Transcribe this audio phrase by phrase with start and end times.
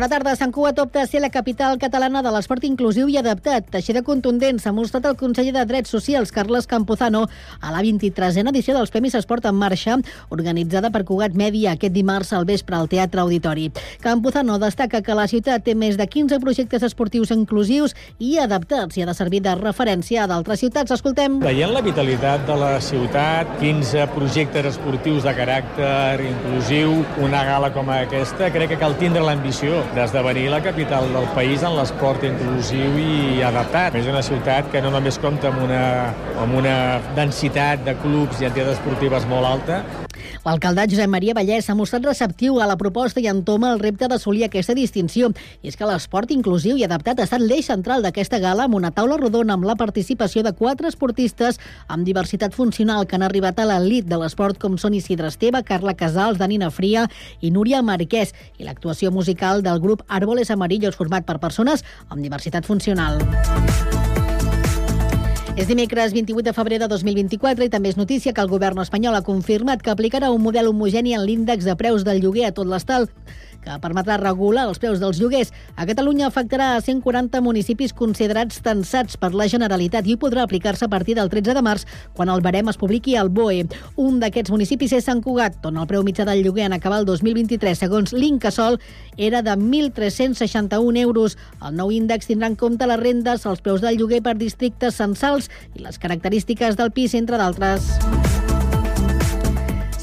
[0.00, 0.32] Bona tarda.
[0.32, 3.66] Sant Cugat opta a ser la capital catalana de l'esport inclusiu i adaptat.
[3.76, 7.26] Així de contundent s'ha mostrat el conseller de Drets Socials, Carles Campuzano,
[7.60, 9.98] a la 23a edició dels Premis Esport en Marxa,
[10.32, 13.66] organitzada per Cugat Mèdia aquest dimarts al vespre al Teatre Auditori.
[14.00, 19.04] Campuzano destaca que la ciutat té més de 15 projectes esportius inclusius i adaptats i
[19.04, 20.96] ha de servir de referència a d'altres ciutats.
[20.96, 21.42] Escoltem.
[21.44, 27.92] Veient la vitalitat de la ciutat, 15 projectes esportius de caràcter inclusiu, una gala com
[28.00, 33.42] aquesta, crec que cal tindre l'ambició d'esdevenir la capital del país en l'esport inclusiu i
[33.46, 33.96] adaptat.
[34.00, 35.84] És una ciutat que no només compta amb una,
[36.42, 36.76] amb una
[37.16, 39.82] densitat de clubs i entitats esportives molt alta,
[40.44, 44.44] L'alcalde Josep Maria Vallès s'ha mostrat receptiu a la proposta i entoma el repte d'assolir
[44.46, 45.30] aquesta distinció.
[45.62, 48.92] I és que l'esport inclusiu i adaptat ha estat l'eix central d'aquesta gala amb una
[48.94, 53.68] taula rodona amb la participació de quatre esportistes amb diversitat funcional que han arribat a
[53.68, 57.06] l'elit de l'esport com són Isidre Esteve, Carla Casals, Danina Fria
[57.40, 62.66] i Núria Marquès i l'actuació musical del grup Árboles Amarillos format per persones amb diversitat
[62.66, 63.20] funcional.
[65.60, 69.18] És dimecres 28 de febrer de 2024 i també és notícia que el govern espanyol
[69.18, 72.70] ha confirmat que aplicarà un model homogeni en l'índex de preus del lloguer a tot
[72.70, 73.12] l'estat
[73.64, 75.52] que permetrà regular els preus dels lloguers.
[75.76, 80.92] A Catalunya afectarà a 140 municipis considerats tensats per la Generalitat i podrà aplicar-se a
[80.92, 81.86] partir del 13 de març,
[82.16, 83.66] quan el barem es publiqui al BOE.
[84.00, 87.08] Un d'aquests municipis és Sant Cugat, on el preu mitjà del lloguer en acabar el
[87.08, 88.80] 2023, segons l'Incasol,
[89.16, 91.36] era de 1.361 euros.
[91.64, 95.50] El nou índex tindrà en compte les rendes, els preus del lloguer per districtes censals
[95.74, 98.49] i les característiques del pis, entre d'altres.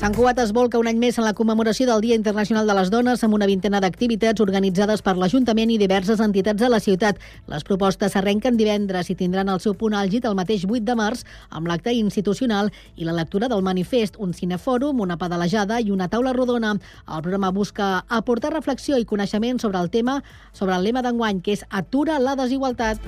[0.08, 2.88] Sant Cugat es volca un any més en la commemoració del Dia Internacional de les
[2.88, 7.20] Dones amb una vintena d'activitats organitzades per l'Ajuntament i diverses entitats de la ciutat.
[7.52, 11.26] Les propostes s'arrenquen divendres i tindran el seu punt àlgid el mateix 8 de març
[11.50, 16.32] amb l'acte institucional i la lectura del manifest, un cinefòrum, una pedalejada i una taula
[16.32, 16.78] rodona.
[17.04, 20.22] El programa busca aportar reflexió i coneixement sobre el tema,
[20.54, 23.04] sobre el lema d'enguany, que és Atura la desigualtat.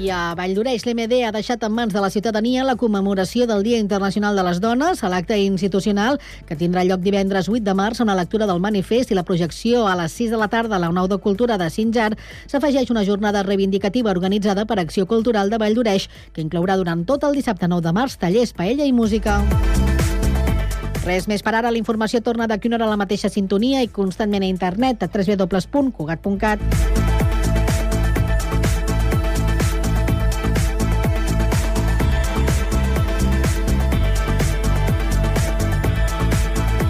[0.00, 3.80] I a Valldoreix, l'MD ha deixat en mans de la ciutadania la commemoració del Dia
[3.82, 6.16] Internacional de les Dones a l'acte institucional
[6.48, 9.84] que tindrà lloc divendres 8 de març on la lectura del manifest i la projecció
[9.90, 12.14] a les 6 de la tarda a la Nau de Cultura de Sinjar
[12.46, 17.36] s'afegeix una jornada reivindicativa organitzada per Acció Cultural de Valldoreix que inclourà durant tot el
[17.36, 19.36] dissabte 9 de març tallers, paella i música.
[21.04, 21.68] Res més per ara.
[21.68, 25.12] La informació torna d'aquí una hora a la mateixa sintonia i constantment a internet a
[25.12, 26.99] www.cugat.cat.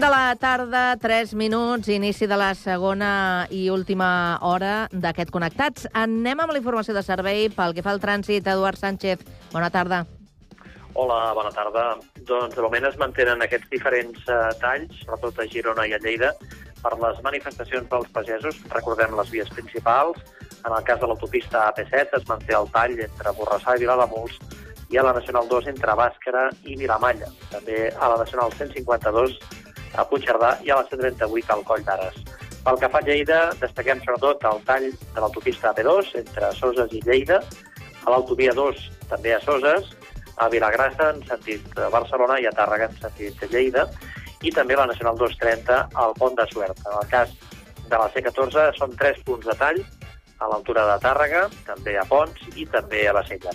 [0.00, 5.86] De la tarda, 3 minuts, inici de la segona i última hora d'aquest Connectats.
[5.94, 8.46] Anem amb la informació de servei pel que fa al trànsit.
[8.48, 9.22] Eduard Sánchez,
[9.52, 10.00] bona tarda.
[10.94, 11.84] Hola, bona tarda.
[12.26, 16.32] Doncs de moment es mantenen aquests diferents uh, talls, sobretot a Girona i a Lleida,
[16.82, 18.58] per les manifestacions dels pagesos.
[18.74, 20.18] Recordem les vies principals.
[20.64, 24.40] En el cas de l'autopista AP7 es manté el tall entre Borrassà i Vilademuls
[24.90, 27.30] i a la Nacional 2 entre Bàscara i Vilamalla.
[27.50, 29.38] També a la Nacional 152
[29.94, 32.18] a Puigcerdà i a la C38 al Coll d'Ares.
[32.64, 37.02] Pel que fa a Lleida, destaquem sobretot el tall de l'autopista AP2 entre Soses i
[37.04, 37.42] Lleida,
[38.04, 39.90] a l'autovia 2 també a Soses,
[40.40, 43.86] a Vilagrassa en sentit Barcelona i a Tàrrega en sentit Lleida,
[44.44, 46.80] i també la Nacional 230 al Pont de Suert.
[46.84, 47.34] En el cas
[47.88, 49.80] de la C14 són tres punts de tall
[50.40, 53.52] a l'altura de Tàrrega, també a Pons i també a Bassella.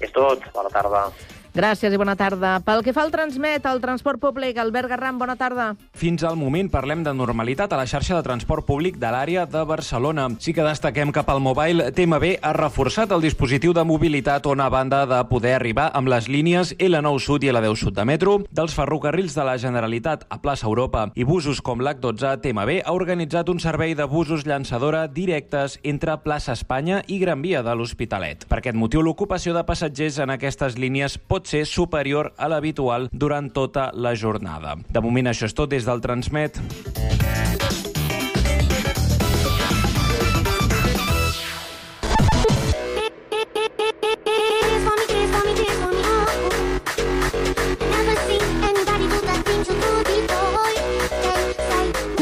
[0.00, 0.44] És tot.
[0.54, 1.06] Bona tarda.
[1.52, 2.54] Gràcies i bona tarda.
[2.64, 5.74] Pel que fa al Transmet, el transport públic, Albert Garram, bona tarda.
[5.92, 9.60] Fins al moment parlem de normalitat a la xarxa de transport públic de l'àrea de
[9.68, 10.30] Barcelona.
[10.40, 14.70] Sí que destaquem que pel Mobile TMB ha reforçat el dispositiu de mobilitat on a
[14.72, 18.72] banda de poder arribar amb les línies L9 Sud i L10 Sud de metro, dels
[18.72, 23.60] ferrocarrils de la Generalitat a plaça Europa i busos com l'H12 TMB ha organitzat un
[23.60, 28.48] servei de busos llançadora directes entre plaça Espanya i Gran Via de l'Hospitalet.
[28.48, 33.08] Per aquest motiu, l'ocupació de passatgers en aquestes línies pot pot ser superior a l'habitual
[33.10, 34.76] durant tota la jornada.
[34.88, 36.60] De moment això és tot des del Transmet.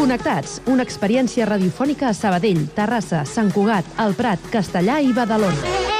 [0.00, 5.99] Connectats, una experiència radiofònica a Sabadell, Terrassa, Sant Cugat, El Prat, Castellà i Badalona.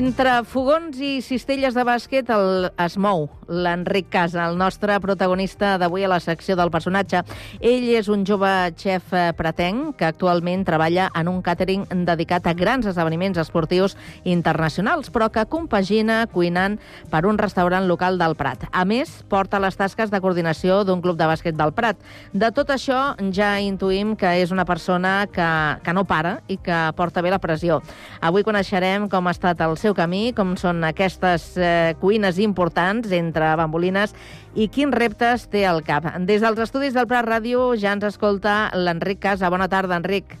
[0.00, 6.06] Entre fogons i cistelles de bàsquet el, es mou l'Enric Casa, el nostre protagonista d'avui
[6.06, 7.20] a la secció del personatge.
[7.60, 8.48] Ell és un jove
[8.80, 15.10] xef eh, pretenc que actualment treballa en un càtering dedicat a grans esdeveniments esportius internacionals,
[15.12, 16.78] però que compagina cuinant
[17.10, 18.68] per un restaurant local del Prat.
[18.72, 22.00] A més, porta les tasques de coordinació d'un club de bàsquet del Prat.
[22.32, 23.02] De tot això
[23.36, 25.50] ja intuïm que és una persona que,
[25.84, 27.82] que no para i que porta bé la pressió.
[28.22, 33.52] Avui coneixerem com ha estat el seu camí, com són aquestes eh, cuines importants entre
[33.58, 34.14] bambolines
[34.54, 36.06] i quins reptes té al cap.
[36.26, 39.50] Des dels estudis del Prat Ràdio ja ens escolta l'Enric Casa.
[39.50, 40.36] Bona tarda, Enric.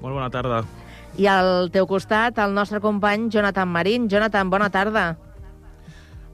[0.00, 0.62] Molt bona tarda.
[1.18, 4.08] I al teu costat, el nostre company Jonathan Marín.
[4.08, 5.16] Jonathan, bona tarda.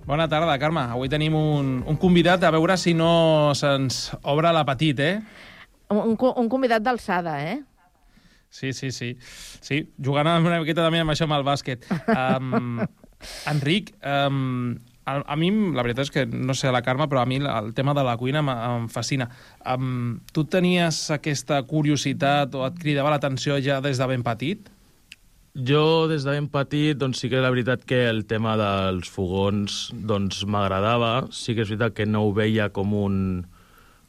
[0.07, 0.85] Bona tarda, Carme.
[0.95, 5.17] Avui tenim un, un convidat a veure si no se'ns obre l'apetit, eh?
[5.91, 7.59] Un, un convidat d'alçada, eh?
[8.57, 9.11] Sí, sí, sí.
[9.61, 11.83] Sí, jugant una miqueta també amb això amb el bàsquet.
[12.09, 12.79] Um,
[13.53, 17.29] Enric, um, a, a mi, la veritat és que, no sé, la Carme, però a
[17.29, 19.29] mi el tema de la cuina em, em fascina.
[19.61, 24.71] Um, tu tenies aquesta curiositat o et cridava l'atenció ja des de ben petit?
[25.57, 29.91] Jo, des de ben petit, doncs sí que la veritat que el tema dels fogons
[29.93, 31.29] doncs m'agradava.
[31.29, 33.21] Sí que és veritat que no ho veia com un,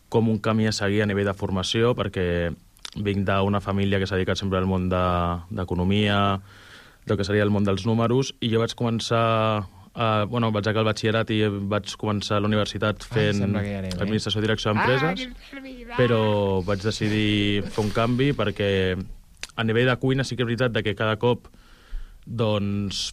[0.07, 2.55] com un camí a seguir a nivell de formació, perquè
[2.95, 7.51] vinc d'una família que s'ha dedicat sempre al món d'economia, de, del que seria el
[7.51, 9.65] món dels números, i jo vaig començar
[9.97, 11.37] Uh, bueno, vaig acabar el batxillerat i
[11.71, 16.19] vaig començar a la universitat fent Ai, ja administració i direcció d'empreses, ah, però
[16.67, 20.93] vaig decidir fer un canvi perquè a nivell de cuina sí que és veritat que
[20.93, 21.49] cada cop
[22.29, 23.07] doncs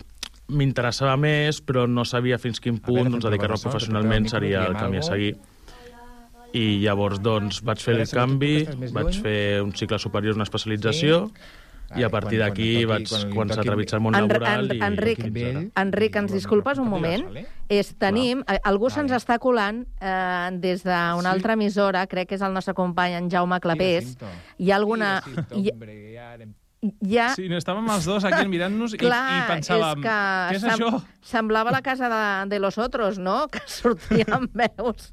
[0.53, 5.07] m'interessava més, però no sabia fins quin punt doncs, dedicar-me professionalment seria el camí a
[5.09, 5.39] seguir.
[6.55, 8.55] I llavors doncs, vaig fer el canvi,
[8.95, 11.25] vaig fer un cicle superior, una especialització,
[11.95, 14.71] i a partir d'aquí vaig començar a trepitjar el món En- laboral.
[14.71, 15.21] en- i Enric,
[15.77, 17.27] Enric, ens disculpes un moment?
[17.69, 22.43] És, tenim, eh, algú se'ns està colant eh, des d'una altra emissora, crec que és
[22.43, 24.17] el nostre company, en Jaume Clapés.
[24.59, 25.23] Hi ha alguna...
[25.55, 25.71] Hi,
[27.19, 27.29] ha...
[27.37, 29.11] Sí, no, estàvem els dos aquí mirant-nos i, i
[29.49, 31.03] pensàvem, és que què és sem- això?
[31.25, 33.47] Semblava la casa de, de los otros, no?
[33.49, 35.07] Que sortien veus.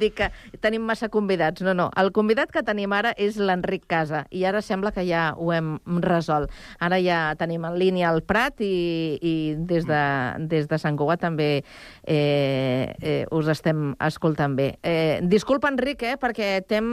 [0.00, 0.30] Dir que
[0.64, 1.60] tenim massa convidats.
[1.66, 1.90] No, no.
[2.00, 5.74] El convidat que tenim ara és l'Enric Casa i ara sembla que ja ho hem
[6.00, 6.48] resolt.
[6.80, 9.34] Ara ja tenim en línia el Prat i, i
[9.68, 10.00] des, de,
[10.48, 11.50] des de Sant Cugat també
[12.04, 14.70] eh, eh, us estem escoltant bé.
[14.82, 16.88] Eh, disculpa, Enric, eh, perquè t'hem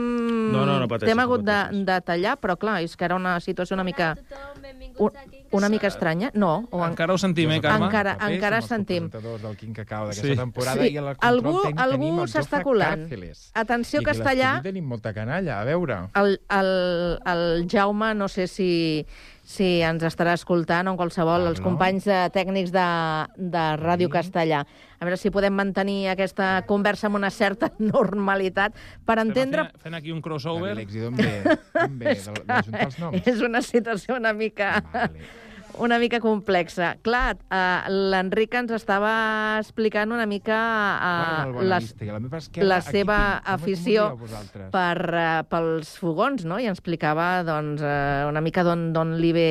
[0.52, 1.58] No, no, no pateixis, t'hem no hagut de,
[1.88, 4.16] de tallar, però clar, és que era una situació una mica...
[4.98, 5.12] Un,
[5.52, 6.30] una mica estranya?
[6.34, 6.66] No.
[6.70, 6.90] O en...
[6.90, 7.86] Encara ho sentim, eh, Carme?
[7.86, 9.08] Encara, Papers encara amb els sentim.
[9.14, 10.36] del Quim Cacau d'aquesta Sí.
[10.36, 10.88] temporada Sí.
[10.90, 13.04] i control Algú- tècnic algú tenim el s'està colant.
[13.06, 13.44] Càrceles.
[13.54, 14.50] Atenció, I castellà.
[14.58, 15.98] l'estudi tenim molta canalla, a veure.
[16.18, 16.72] El, el,
[17.24, 19.06] el Jaume, no sé si,
[19.48, 21.70] si ens estarà escoltant, o en qualsevol, els Pablo.
[21.70, 22.84] companys eh, tècnics de,
[23.54, 24.60] de Ràdio Castellà.
[24.98, 28.76] A veure si podem mantenir aquesta conversa amb una certa normalitat
[29.08, 29.70] per entendre...
[29.70, 30.76] Fent, fent aquí un crossover.
[30.84, 31.34] I d'on ve?
[31.72, 32.14] D'on ve?
[32.14, 33.28] De, d'ajuntar els noms?
[33.32, 34.74] És una situació una mica...
[34.92, 35.30] Vale.
[35.84, 36.94] Una mica complexa.
[37.04, 39.12] Clar, uh, l'Enric ens estava
[39.60, 41.80] explicant una mica uh, a la
[42.20, 44.08] meva esquerra, la aquí seva com afició
[44.72, 46.58] per, uh, pels fogons, no?
[46.58, 49.50] I ens explicava doncs, uh, una mica d'on li ve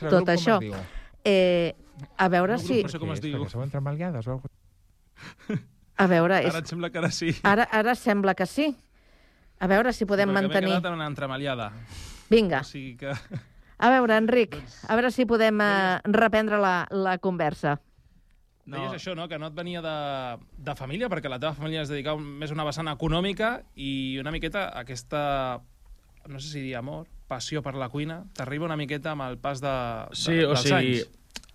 [0.00, 0.58] tot grup això.
[1.24, 1.74] Eh,
[2.16, 2.82] a veure grup si...
[2.86, 3.38] no sé com es diu.
[3.40, 4.40] Perquè sou entremaliades o
[5.98, 6.52] A veure, és...
[6.52, 7.32] Ara et sembla que ara sí.
[7.42, 8.68] ara, ara sembla que sí.
[9.58, 10.68] A veure si podem Perquè mantenir...
[10.70, 11.72] M'he quedat en una entremaliada.
[12.30, 13.14] Vinga, O sigui que...
[13.78, 14.56] a veure, Enric,
[14.88, 17.78] a veure si podem uh, reprendre la, la conversa.
[18.68, 18.76] No.
[18.76, 19.92] Deies això, no?, que no et venia de,
[20.60, 24.32] de família, perquè la teva família es dedicava més a una vessant econòmica i una
[24.34, 25.60] miqueta aquesta,
[26.28, 29.62] no sé si dir amor, passió per la cuina, t'arriba una miqueta amb el pas
[29.64, 31.08] de, de, Sí, o dels sigui, anys.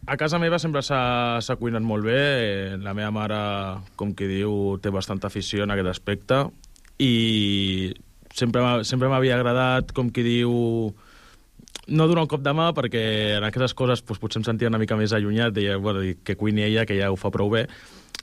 [0.09, 2.17] a casa meva sempre s'ha cuinat molt bé.
[2.17, 3.39] eh, La meva mare,
[3.95, 6.47] com qui diu, té bastanta afició en aquest aspecte.
[6.97, 7.93] I
[8.33, 10.51] sempre, sempre m'havia agradat, com qui diu,
[11.87, 13.03] no donar un cop de mà perquè
[13.37, 16.63] en aquestes coses doncs, potser em sentia una mica més allunyat, deia, bueno, que cuini
[16.67, 17.67] ella, que ja ho fa prou bé.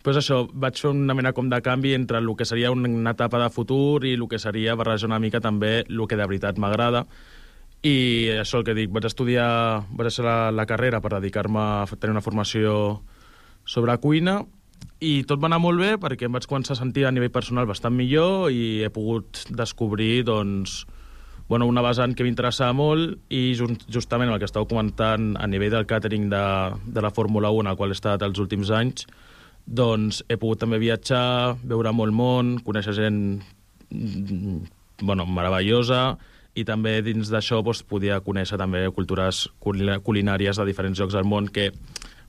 [0.00, 3.11] Però és això, vaig fer una mena com de canvi entre el que seria una,
[3.12, 6.59] etapa de futur i el que seria barrejar una mica també el que de veritat
[6.59, 7.05] m'agrada.
[7.85, 11.99] I això el que dic, vaig estudiar, vaig deixar la, la carrera per dedicar-me a
[11.99, 13.02] tenir una formació
[13.69, 14.40] sobre cuina
[15.00, 17.69] i tot va anar molt bé perquè em vaig començar a sentir a nivell personal
[17.69, 20.83] bastant millor i he pogut descobrir doncs,
[21.50, 25.73] bueno, una vessant que m'interessava molt i just, justament el que estàu comentant a nivell
[25.75, 26.42] del catering de,
[26.87, 29.07] de la Fórmula 1 al qual he estat els últims anys
[29.66, 33.19] doncs he pogut també viatjar, veure molt món, conèixer gent
[33.90, 34.62] mm,
[35.02, 36.16] bueno, meravellosa
[36.59, 41.28] i també dins d'això doncs, podia conèixer també cultures cul- culinàries de diferents llocs del
[41.28, 41.71] món que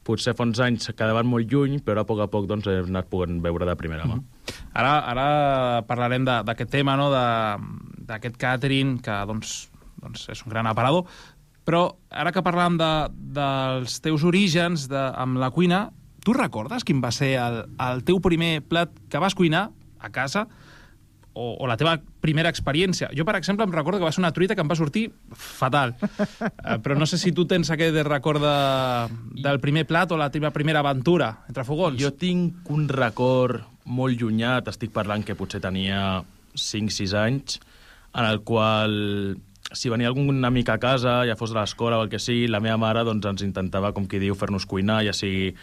[0.05, 3.09] potser fa uns anys quedaven molt lluny, però a poc a poc doncs, he anat
[3.09, 4.17] podent veure de primera mà.
[4.73, 5.27] Ara, ara
[5.87, 7.09] parlarem d'aquest tema, no?
[7.11, 9.69] d'aquest catering, que doncs,
[10.01, 11.05] doncs és un gran aparador,
[11.67, 12.91] però ara que parlàvem de,
[13.37, 15.89] dels teus orígens de, amb la cuina,
[16.25, 19.69] tu recordes quin va ser el, el teu primer plat que vas cuinar
[20.01, 20.47] a casa
[21.33, 23.09] o, o la teva primera experiència?
[23.15, 25.95] Jo, per exemple, em recordo que va ser una truita que em va sortir fatal.
[26.61, 28.57] Eh, però no sé si tu tens aquest record de,
[29.41, 31.97] del primer plat o la teva primera aventura entre fogons.
[31.97, 36.21] Jo tinc un record molt llunyà, t'estic parlant que potser tenia
[36.55, 37.59] 5-6 anys,
[38.15, 38.95] en el qual
[39.71, 42.59] si venia algun amic a casa, ja fos de l'escola o el que sigui, la
[42.63, 45.53] meva mare doncs, ens intentava, com qui diu, fer-nos cuinar, ja sigui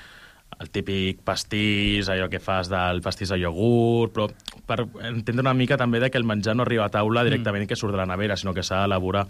[0.59, 4.27] el típic pastís, allò que fas del pastís de iogurt, però
[4.67, 4.81] per
[5.11, 7.69] entendre una mica també de que el menjar no arriba a taula directament mm.
[7.69, 9.27] que surt de la nevera, sinó que s'ha d'elaborar.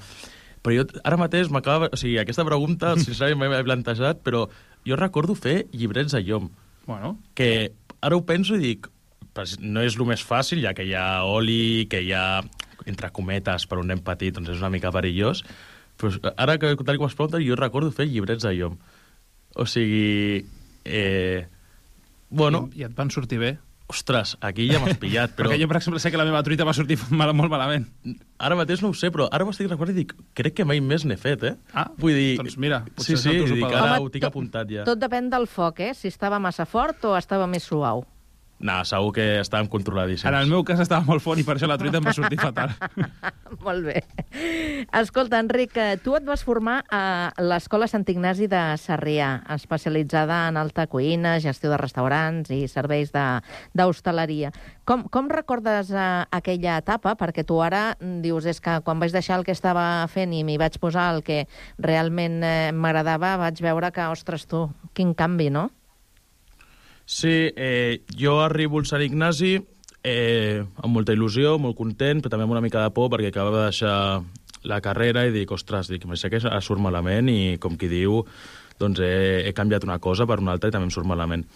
[0.63, 1.91] Però jo ara mateix m'acaba...
[1.93, 4.47] O sigui, aquesta pregunta, sincerament, m'he plantejat, però
[4.87, 6.49] jo recordo fer llibrets de llom.
[6.87, 7.17] Bueno.
[7.35, 8.89] Que ara ho penso i dic,
[9.63, 12.41] no és el més fàcil, ja que hi ha oli, que hi ha,
[12.87, 15.45] entre cometes, per un nen petit, doncs és una mica perillós.
[15.99, 18.79] Però ara que tal com es pregunta, jo recordo fer llibrets de llom.
[19.59, 20.45] O sigui...
[20.85, 21.47] Eh,
[22.31, 22.69] bueno...
[22.75, 23.57] I, I et van sortir bé?
[23.89, 25.49] Ostres, aquí ja m'has pillat, però...
[25.49, 27.87] Perquè jo, per exemple, sé que la meva truita va sortir mal, molt malament.
[28.37, 31.07] Ara mateix no ho sé, però ara m'estic recordant i dic, crec que mai més
[31.09, 31.55] n'he fet, eh?
[31.73, 32.35] Ah, Vull dir...
[32.37, 34.85] doncs mira, sí, potser sí, dic, sopa de- ara Home, ho tinc apuntat ja.
[34.89, 35.95] Tot depèn del foc, eh?
[35.97, 38.05] Si estava massa fort o estava més suau.
[38.59, 40.27] No, segur que estàvem controladíssims.
[40.33, 42.41] En el meu cas estava molt fort i per això la truita em va sortir
[42.41, 42.73] fatal.
[43.67, 44.01] Molt bé.
[44.99, 50.59] Escolta, Enric, eh, tu et vas formar a l'Escola Sant Ignasi de Sarrià, especialitzada en
[50.59, 53.41] alta cuina, gestió de restaurants i serveis de-
[53.79, 54.51] d'hostaleria.
[54.85, 57.15] Com, com recordes eh, aquella etapa?
[57.21, 60.43] Perquè tu ara mm, dius, és que quan vaig deixar el que estava fent i
[60.43, 61.45] m'hi vaig posar el que
[61.79, 64.67] realment eh, m'agradava, vaig veure que, ostres, tu,
[64.99, 65.69] quin canvi, no?
[67.09, 69.55] Sí, eh, jo arribo al Sant Ignasi
[70.05, 73.63] eh, amb molta il·lusió, molt content, però també amb una mica de por perquè acabava
[73.63, 73.95] de deixar
[74.69, 78.21] la carrera i dic, ostres, dic, sé que surt malament i, com qui diu,
[78.77, 81.49] doncs he, he canviat una cosa per una altra i també em surt malament.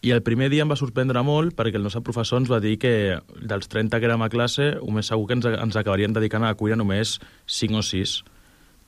[0.00, 2.78] I el primer dia em va sorprendre molt perquè el nostre professor ens va dir
[2.80, 6.48] que dels 30 que érem a classe, ho més segur que ens, ens acabarien dedicant
[6.48, 8.22] a la cuina només 5 o 6.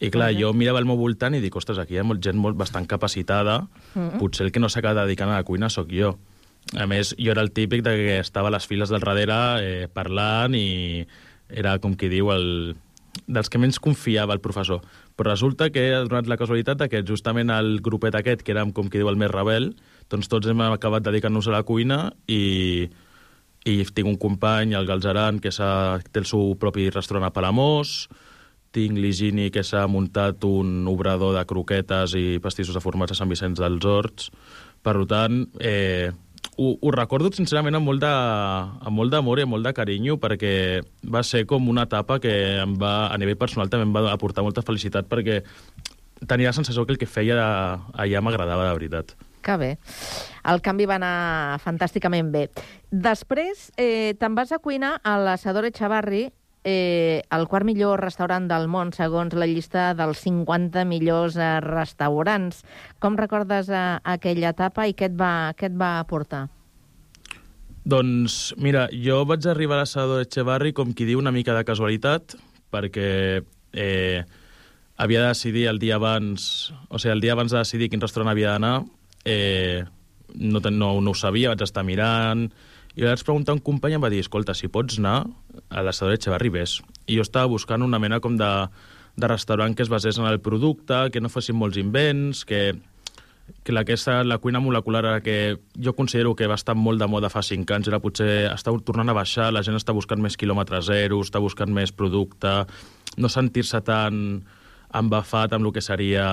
[0.01, 2.37] I clar, jo mirava al meu voltant i dic, ostres, aquí hi ha molt, gent
[2.37, 4.19] molt bastant capacitada, Mhm.
[4.21, 6.19] potser el que no s'acaba dedicant a la cuina sóc jo.
[6.77, 9.89] A més, jo era el típic de que estava a les files del darrere eh,
[9.89, 11.07] parlant i
[11.49, 12.75] era, com qui diu, el,
[13.27, 14.83] dels que menys confiava el professor.
[15.17, 18.73] Però resulta que ha donat la casualitat de que justament el grupet aquest, que érem,
[18.73, 19.77] com qui diu, el més rebel,
[20.11, 22.91] doncs tots hem acabat dedicant-nos a la cuina i,
[23.65, 28.09] i tinc un company, el Galzeran, que s'ha- té el seu propi restaurant a Palamós,
[28.77, 33.33] tinc l'Higini, que s'ha muntat un obrador de croquetes i pastissos de formats a Sant
[33.33, 34.29] Vicenç dels Horts.
[34.85, 36.13] Per tant, eh,
[36.61, 40.53] ho, ho recordo sincerament amb molt de- molt d'amor i amb molt de carinyo perquè
[41.13, 44.45] va ser com una etapa que em va, a nivell personal també em va aportar
[44.47, 45.41] molta felicitat perquè
[46.27, 47.37] tenia la sensació que el que feia
[47.93, 49.17] allà m'agradava de veritat.
[49.47, 49.73] Que bé.
[50.49, 52.47] El canvi va anar fantàsticament bé.
[52.91, 56.29] Després eh, te'n vas a cuinar a l'Assador Echavarri,
[56.67, 62.65] eh, el quart millor restaurant del món, segons la llista dels 50 millors eh, restaurants.
[62.99, 66.49] Com recordes eh, aquella etapa i què et va, què et va aportar?
[67.87, 72.35] Doncs, mira, jo vaig arribar a l'assador Echevarri, com qui diu, una mica de casualitat,
[72.75, 74.25] perquè eh,
[74.99, 78.33] havia de decidir el dia abans, o sigui, el dia abans de decidir quin restaurant
[78.33, 78.81] havia d'anar,
[79.23, 79.85] eh,
[80.35, 82.49] no, no, no ho sabia, vaig estar mirant,
[82.97, 85.21] i vaig preguntar a un company i em va dir, escolta, si pots anar
[85.69, 86.81] a l'assador Echevarri, vés.
[87.07, 88.51] I jo estava buscant una mena com de,
[89.17, 92.75] de restaurant que es basés en el producte, que no fessin molts invents, que
[93.63, 97.31] que la, aquesta, la cuina molecular que jo considero que va estar molt de moda
[97.31, 100.89] fa 5 anys, era potser està tornant a baixar, la gent està buscant més quilòmetres
[100.91, 102.53] zero, està buscant més producte,
[103.17, 104.41] no sentir-se tan
[104.95, 106.27] embafat amb el que seria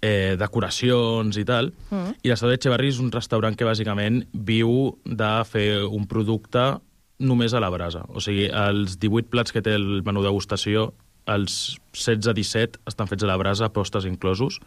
[0.00, 1.72] eh, decoracions i tal.
[1.90, 2.16] Mm.
[2.22, 6.74] I l'Estado d'Echevarri és un restaurant que bàsicament viu de fer un producte
[7.18, 8.04] només a la brasa.
[8.08, 10.92] O sigui, els 18 plats que té el menú degustació,
[11.30, 14.60] els 16-17 estan fets a la brasa, postes inclosos.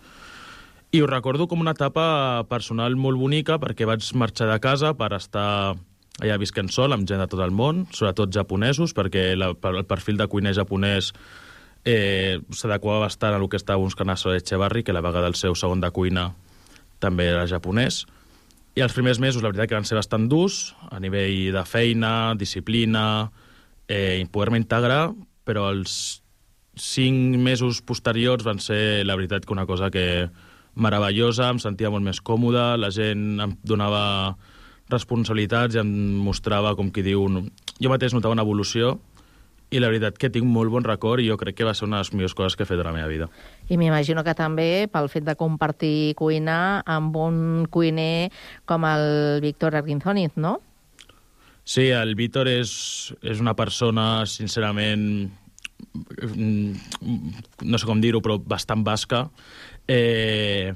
[0.91, 5.11] I ho recordo com una etapa personal molt bonica perquè vaig marxar de casa per
[5.17, 5.75] estar
[6.23, 10.17] allà visquent sol amb gent de tot el món, sobretot japonesos, perquè la, el perfil
[10.17, 11.11] de cuiner japonès
[11.85, 15.29] eh, s'adequava bastant a el que estava buscant a Soe Echevarri, que a la vegada
[15.29, 16.31] el seu segon de cuina
[17.03, 18.05] també era japonès.
[18.77, 22.35] I els primers mesos, la veritat, que van ser bastant durs, a nivell de feina,
[22.37, 23.31] disciplina,
[23.89, 25.15] eh, poder-me integrar,
[25.49, 26.21] però els
[26.77, 30.29] cinc mesos posteriors van ser, la veritat, que una cosa que
[30.77, 34.37] meravellosa, em sentia molt més còmode, la gent em donava
[34.93, 35.89] responsabilitats i em
[36.21, 37.25] mostrava, com qui diu...
[37.81, 38.99] Jo mateix notava una evolució
[39.69, 41.99] i la veritat que tinc molt bon record i jo crec que va ser una
[41.99, 43.27] de les millors coses que he fet a la meva vida.
[43.67, 48.29] I m'imagino que també pel fet de compartir cuina amb un cuiner
[48.65, 50.57] com el Víctor Arguinzoniz, no?
[51.67, 52.71] Sí, el Víctor és,
[53.19, 55.27] és una persona, sincerament,
[56.23, 57.01] mm,
[57.67, 59.25] no sé com dir-ho, però bastant basca.
[59.83, 60.71] Eh,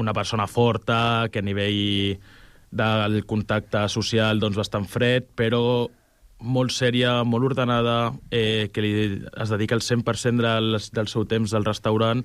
[0.00, 2.16] una persona forta, que a nivell
[2.72, 5.90] del contacte social doncs bastant fred, però
[6.42, 11.54] molt sèria, molt ordenada, eh, que li, es dedica el 100% del, del seu temps
[11.54, 12.24] al restaurant,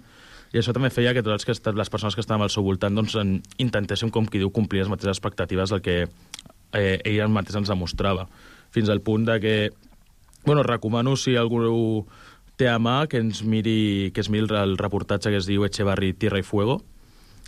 [0.54, 2.96] i això també feia que totes les, que, les persones que estàvem al seu voltant
[2.96, 7.60] doncs, en, intentéssim, com qui diu, complir les mateixes expectatives del que eh, ell mateix
[7.60, 8.28] ens demostrava.
[8.72, 9.58] Fins al punt de que...
[10.46, 12.08] Bueno, recomano, si algú
[12.58, 16.14] té a mà, que ens miri, que es miri el reportatge que es diu Echevarri,
[16.16, 16.80] Tierra i Fuego,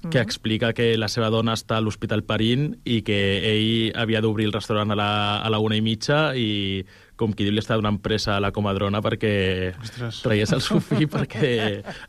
[0.08, 4.48] que explica que la seva dona està a l'Hospital Parint i que ell havia d'obrir
[4.48, 5.12] el restaurant a la,
[5.44, 6.86] a la una i mitja i,
[7.20, 9.34] com qui diu, li està donant pressa a la comadrona perquè
[9.76, 10.22] Ostres.
[10.24, 11.54] traies el seu fill perquè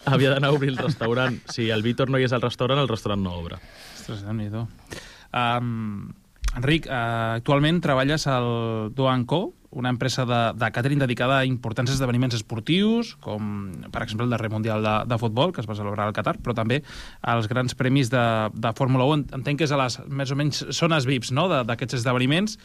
[0.06, 1.40] havia d'anar a obrir el restaurant.
[1.50, 3.58] Si el Víctor no hi és al restaurant, el restaurant no obre.
[3.98, 6.10] Ostres, déu nhi um,
[6.58, 11.92] Enric, uh, actualment treballes al Do Co, una empresa de, de catering dedicada a importants
[11.92, 16.08] esdeveniments esportius, com per exemple el darrer Mundial de, de Futbol, que es va celebrar
[16.08, 16.80] al Qatar, però també
[17.22, 19.28] als grans premis de, de Fórmula 1.
[19.38, 21.46] Entenc que és a les més o menys zones VIPs no?
[21.52, 22.58] de- d'aquests esdeveniments.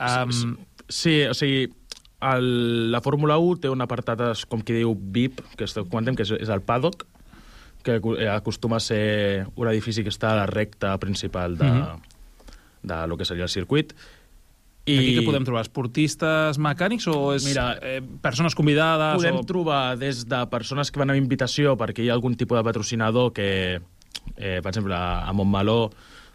[0.00, 0.48] Um, Sí,
[0.88, 1.66] sí, o sigui,
[2.24, 6.24] el, la Fórmula 1 té un apartat, com qui diu, VIP, que és, comentem que
[6.24, 7.04] és, és el paddock,
[7.84, 8.00] que
[8.32, 12.00] acostuma a ser un edifici que està a la recta principal de, Mhm.
[12.88, 13.92] de lo que seria el circuit.
[14.88, 14.96] I...
[14.96, 15.62] Aquí què podem trobar?
[15.66, 19.18] Esportistes mecànics o és Mira, eh, persones convidades?
[19.20, 19.46] Podem o...
[19.48, 23.34] trobar des de persones que van amb invitació perquè hi ha algun tipus de patrocinador
[23.36, 23.50] que,
[24.36, 25.90] eh, per exemple, a Montmeló,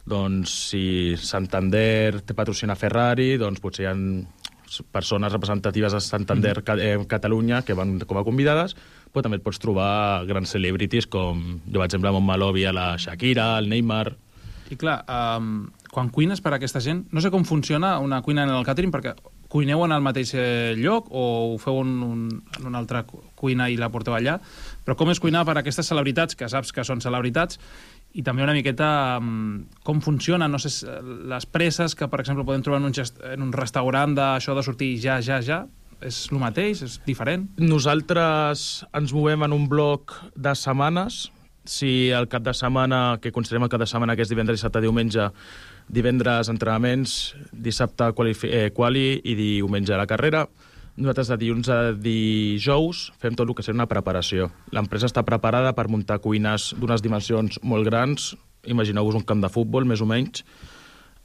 [0.05, 0.85] doncs, si
[1.17, 3.97] Santander té patrocina Ferrari, doncs potser hi ha
[4.91, 8.75] persones representatives de Santander ca eh, Catalunya que van com a convidades,
[9.13, 12.93] però també et pots trobar grans celebrities com, jo per exemple, a Montmeló havia la
[12.97, 14.07] Shakira, el Neymar...
[14.71, 18.43] I clar, um, quan cuines per a aquesta gent, no sé com funciona una cuina
[18.47, 19.13] en el catering, perquè
[19.53, 22.23] cuineu en el mateix eh, lloc o ho feu en, un,
[22.57, 24.39] en una altra cu- cuina i la porteu allà,
[24.83, 27.59] però com és cuinar per a aquestes celebritats, que saps que són celebritats,
[28.17, 30.73] i també una miqueta um, com funciona, no sé,
[31.29, 34.65] les presses que, per exemple, podem trobar en un, gest, en un restaurant d'això de
[34.65, 35.63] sortir ja, ja, ja,
[36.01, 37.45] és el mateix, és diferent?
[37.61, 41.29] Nosaltres ens movem en un bloc de setmanes.
[41.63, 44.81] Si el cap de setmana, que considerem el cap de setmana, que és divendres, dissabte,
[44.83, 45.29] diumenge,
[45.87, 50.47] divendres entrenaments, dissabte quali, eh, quali i diumenge la carrera,
[50.95, 54.51] nosaltres de dilluns a dijous fem tot el que seria una preparació.
[54.71, 58.35] L'empresa està preparada per muntar cuines d'unes dimensions molt grans,
[58.69, 60.43] imagineu-vos un camp de futbol, més o menys,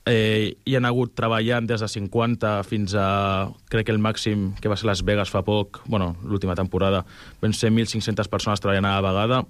[0.08, 4.70] eh, hi han hagut treballant des de 50 fins a, crec que el màxim que
[4.70, 7.04] va ser Las Vegas fa poc, bueno, l'última temporada,
[7.42, 9.42] van ser 1.500 persones treballant a la vegada.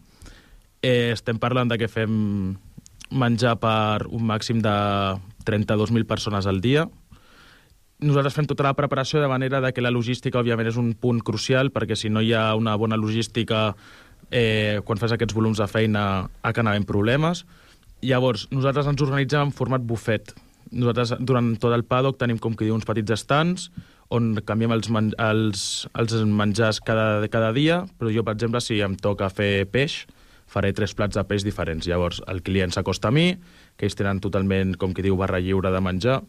[0.82, 2.58] Eh, estem parlant de que fem
[3.10, 4.74] menjar per un màxim de
[5.48, 6.86] 32.000 persones al dia.
[7.98, 11.18] Nosaltres fem tota la preparació de manera de que la logística, òbviament, és un punt
[11.24, 13.72] crucial, perquè si no hi ha una bona logística,
[14.30, 17.44] eh, quan fas aquests volums de feina, acaben havent problemes.
[18.02, 20.34] Llavors, nosaltres ens organitzem en format bufet.
[20.70, 23.70] Nosaltres, durant tot el paddock, tenim, com que diu, uns petits estants
[24.14, 25.62] on canviem els, men els,
[25.98, 30.04] els menjars cada, cada dia, però jo, per exemple, si em toca fer peix,
[30.48, 31.86] faré tres plats de peix diferents.
[31.86, 33.30] Llavors, el client s'acosta a mi,
[33.76, 36.22] que ells tenen totalment, com qui diu, barra lliure de menjar,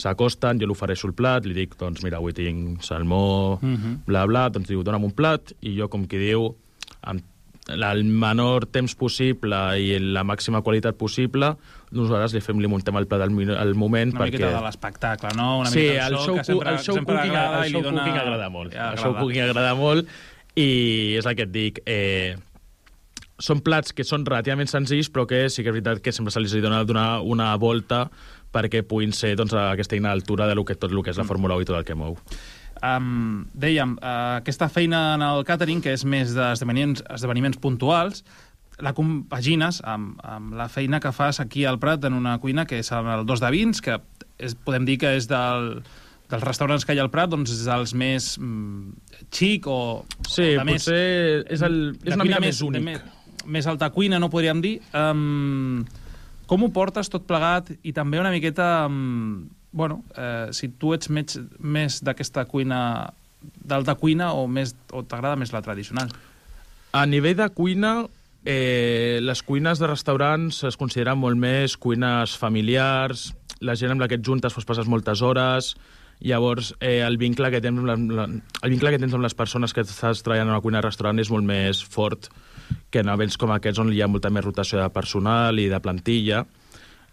[0.00, 4.02] s'acosten, jo li ofereixo el plat, li dic, doncs mira, avui tinc salmó, Mhm.
[4.06, 6.54] bla, bla, doncs diu, dona'm un plat, i jo, com qui diu,
[7.02, 7.22] amb
[7.70, 11.52] el menor temps possible i la màxima qualitat possible,
[11.92, 14.32] nosaltres li fem, li muntem el plat al, al moment Una perquè...
[14.40, 15.60] miqueta de l'espectacle, no?
[15.60, 17.82] Una sí, miqueta el del show, que sempre, el show, sempre cooking, agrada el show
[17.82, 18.02] dona...
[18.02, 18.72] cooking agrada molt.
[18.74, 20.08] Ja El show cooking agrada molt
[20.56, 22.36] i és el que et dic, eh,
[23.40, 26.42] són plats que són relativament senzills, però que sí que és veritat que sempre se
[26.42, 28.06] li dona donar una volta
[28.52, 31.14] perquè puguin ser doncs, a aquesta eina a l'altura de lo que, tot el que
[31.14, 32.18] és la Fórmula 1 i tot el que mou.
[32.80, 38.24] Um, dèiem, uh, aquesta feina en el catering, que és més d'esdeveniments esdeveniments puntuals,
[38.80, 42.80] la compagines amb, amb la feina que fas aquí al Prat en una cuina que
[42.80, 43.98] és el Dos de Vins, que
[44.40, 45.82] és, podem dir que és del,
[46.30, 49.80] dels restaurants que hi ha al Prat, doncs és dels més mm, xic o...
[50.24, 52.86] Sí, o de més, potser és, el, és de una mica més de únic.
[52.88, 54.78] Més, més alta cuina, no podríem dir.
[54.96, 55.86] Um,
[56.50, 58.86] com ho portes tot plegat i també una miqueta...
[58.90, 65.04] Um, bueno, eh, si tu ets més, més d'aquesta cuina d'alta cuina o més o
[65.06, 66.10] t'agrada més la tradicional?
[66.92, 67.92] A nivell de cuina,
[68.44, 74.08] eh, les cuines de restaurants es consideren molt més cuines familiars, la gent amb la
[74.10, 75.74] que et juntes pues, passes moltes hores,
[76.20, 79.72] llavors eh, el, vincle que tens amb la, el vincle que tens amb les persones
[79.72, 82.28] que estàs treballant en una cuina de restaurant és molt més fort
[82.90, 85.80] que en events com aquests on hi ha molta més rotació de personal i de
[85.80, 86.44] plantilla.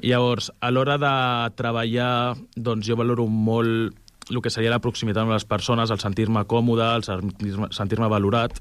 [0.03, 1.13] Llavors, a l'hora de
[1.57, 3.95] treballar, doncs jo valoro molt
[4.29, 8.59] el que seria la proximitat amb les persones, el sentir-me còmode, el sentir-me sentir valorat.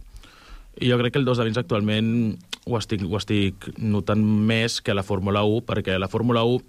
[0.79, 4.81] I jo crec que el dos de vins actualment ho estic, ho estic notant més
[4.81, 6.61] que la Fórmula 1, perquè la Fórmula 1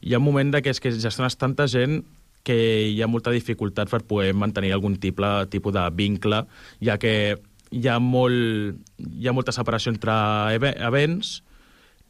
[0.00, 2.04] hi ha un moment de que és que gestiones tanta gent
[2.46, 2.56] que
[2.88, 6.44] hi ha molta dificultat per poder mantenir algun tipus, tipus de vincle,
[6.80, 7.36] ja que
[7.70, 10.12] hi ha, molt, hi ha molta separació entre
[10.56, 11.42] eve- events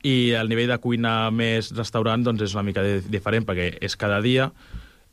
[0.07, 3.97] i el nivell de cuina més restaurant doncs, és una mica di- diferent perquè és
[3.99, 4.53] cada dia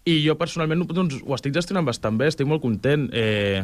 [0.06, 3.08] i jo personalment doncs, ho estic gestionant bastant bé, estic molt content.
[3.12, 3.64] Eh,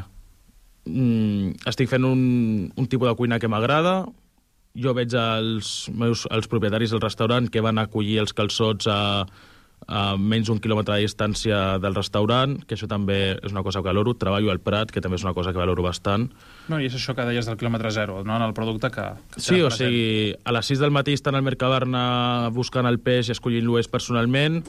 [0.89, 4.07] mm, estic fent un, un tipus de cuina que m'agrada,
[4.73, 9.27] jo veig els, meus, els propietaris del restaurant que van acollir els calçots a,
[9.87, 13.89] a menys d'un quilòmetre de distància del restaurant, que això també és una cosa que
[13.89, 14.13] valoro.
[14.13, 16.29] Treballo al Prat, que també és una cosa que valoro bastant.
[16.69, 18.35] No, I és això que deies del quilòmetre zero, no?
[18.37, 19.07] en el producte que...
[19.33, 19.89] que Sí, o present.
[19.89, 23.91] sigui, a les 6 del matí estan al Mercabarna buscant el peix i escollint-lo ells
[23.91, 24.61] personalment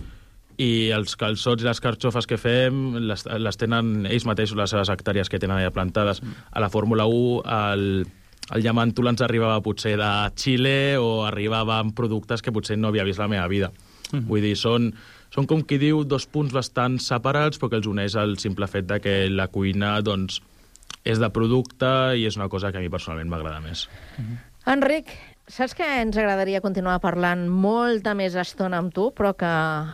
[0.61, 4.90] i els calçots i les carxofes que fem les, les tenen ells mateixos, les seves
[4.92, 6.20] hectàrees que tenen allà plantades.
[6.51, 7.40] A la Fórmula 1
[7.72, 7.87] el,
[8.53, 13.07] el llamàntol ens arribava potser de Xile o arribava amb productes que potser no havia
[13.09, 13.72] vist la meva vida.
[14.12, 14.29] Mhm.
[14.29, 14.92] Vull dir, són,
[15.35, 18.87] són com qui diu dos punts bastant separats però que els uneix el simple fet
[18.87, 20.40] de que la cuina doncs,
[21.05, 23.88] és de producte i és una cosa que a mi personalment m'agrada més.
[24.70, 25.11] Enric,
[25.51, 29.51] saps que ens agradaria continuar parlant molta més estona amb tu, però que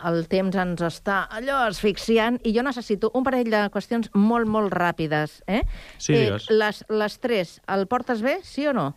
[0.09, 4.73] el temps ens està allò asfixiant i jo necessito un parell de qüestions molt, molt
[4.75, 5.39] ràpides.
[5.47, 5.63] Eh?
[5.97, 6.49] Sí, eh, digues.
[6.53, 8.91] les, les tres, el portes bé, sí o no?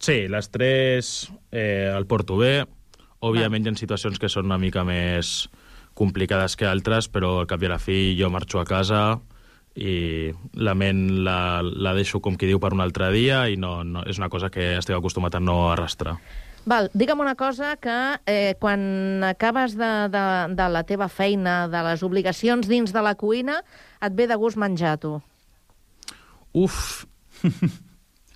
[0.00, 2.64] Sí, les tres eh, el porto bé.
[3.24, 5.46] Òbviament hi ha situacions que són una mica més
[5.96, 9.04] complicades que altres, però al cap i a la fi jo marxo a casa
[9.74, 13.82] i la ment la, la deixo, com qui diu, per un altre dia i no,
[13.86, 16.18] no, és una cosa que estic acostumat a no arrastrar.
[16.64, 17.96] Val, digue'm una cosa que
[18.30, 20.24] eh, quan acabes de, de,
[20.56, 23.60] de la teva feina, de les obligacions dins de la cuina,
[24.00, 25.18] et ve de gust menjar, tu.
[26.54, 27.04] Uf!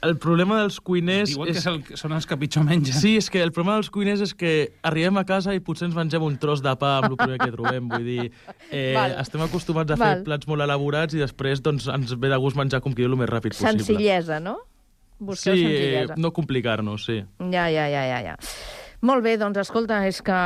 [0.06, 1.32] El problema dels cuiners...
[1.32, 2.94] Diuen que és el, són els que pitjor mengen.
[2.94, 4.52] Sí, és que el problema dels cuiners és que
[4.86, 7.50] arribem a casa i potser ens mengem un tros de pa amb el primer que
[7.50, 7.88] trobem.
[7.90, 8.28] Vull dir,
[8.70, 9.16] eh, Val.
[9.18, 10.20] estem acostumats a Val.
[10.20, 13.10] fer plats molt elaborats i després doncs, ens ve de gust menjar com qui diu
[13.10, 13.74] el més ràpid possible.
[13.82, 14.60] Senzillesa, no?
[15.18, 16.14] Busqueu sí, senzillesa.
[16.16, 17.24] no complicar-nos, sí.
[17.50, 18.36] Ja, ja, ja, ja, ja.
[18.98, 20.36] Molt bé, doncs escolta, és que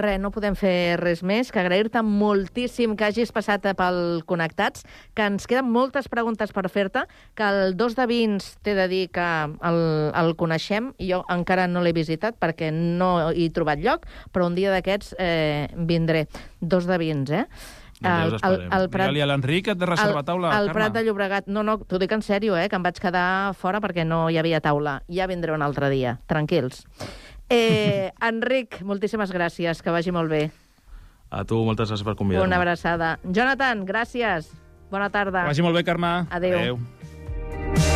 [0.00, 4.82] res, no podem fer res més que agrair-te moltíssim que hagis passat pel Connectats,
[5.14, 7.04] que ens queden moltes preguntes per fer-te,
[7.38, 9.78] que el dos de vins t'he de dir que el,
[10.10, 14.48] el coneixem, i jo encara no l'he visitat perquè no hi he trobat lloc, però
[14.50, 16.26] un dia d'aquests eh, vindré.
[16.58, 17.46] Dos de vins, eh?
[18.00, 19.06] Doncs ja us esperem.
[19.06, 20.80] Digue-li a l'Enric que et reserva taula, al Carme.
[20.80, 21.46] Prat de Llobregat.
[21.46, 24.40] No, no, t'ho dic en sèrio, eh, que em vaig quedar fora perquè no hi
[24.42, 24.98] havia taula.
[25.06, 26.82] Ja vindré un altre dia, tranquils.
[27.50, 30.50] Eh, Enric, moltíssimes gràcies, que vagi molt bé.
[31.30, 32.46] A tu, moltes gràcies per convidar-me.
[32.46, 33.18] Una abraçada.
[33.24, 34.52] Jonathan, gràcies.
[34.90, 35.42] Bona tarda.
[35.42, 36.26] Que vagi molt bé, Carme.
[36.30, 36.58] Adéu.
[36.58, 37.92] Adéu.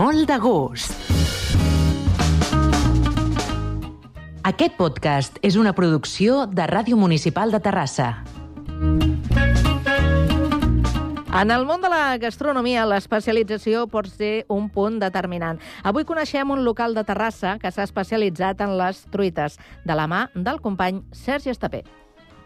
[0.00, 0.94] Molt de gust.
[4.48, 8.06] Aquest podcast és una producció de Ràdio Municipal de Terrassa.
[11.40, 15.60] En el món de la gastronomia, l'especialització pot ser un punt determinant.
[15.84, 20.28] Avui coneixem un local de Terrassa que s'ha especialitzat en les truites, de la mà
[20.34, 21.84] del company Sergi Estapé.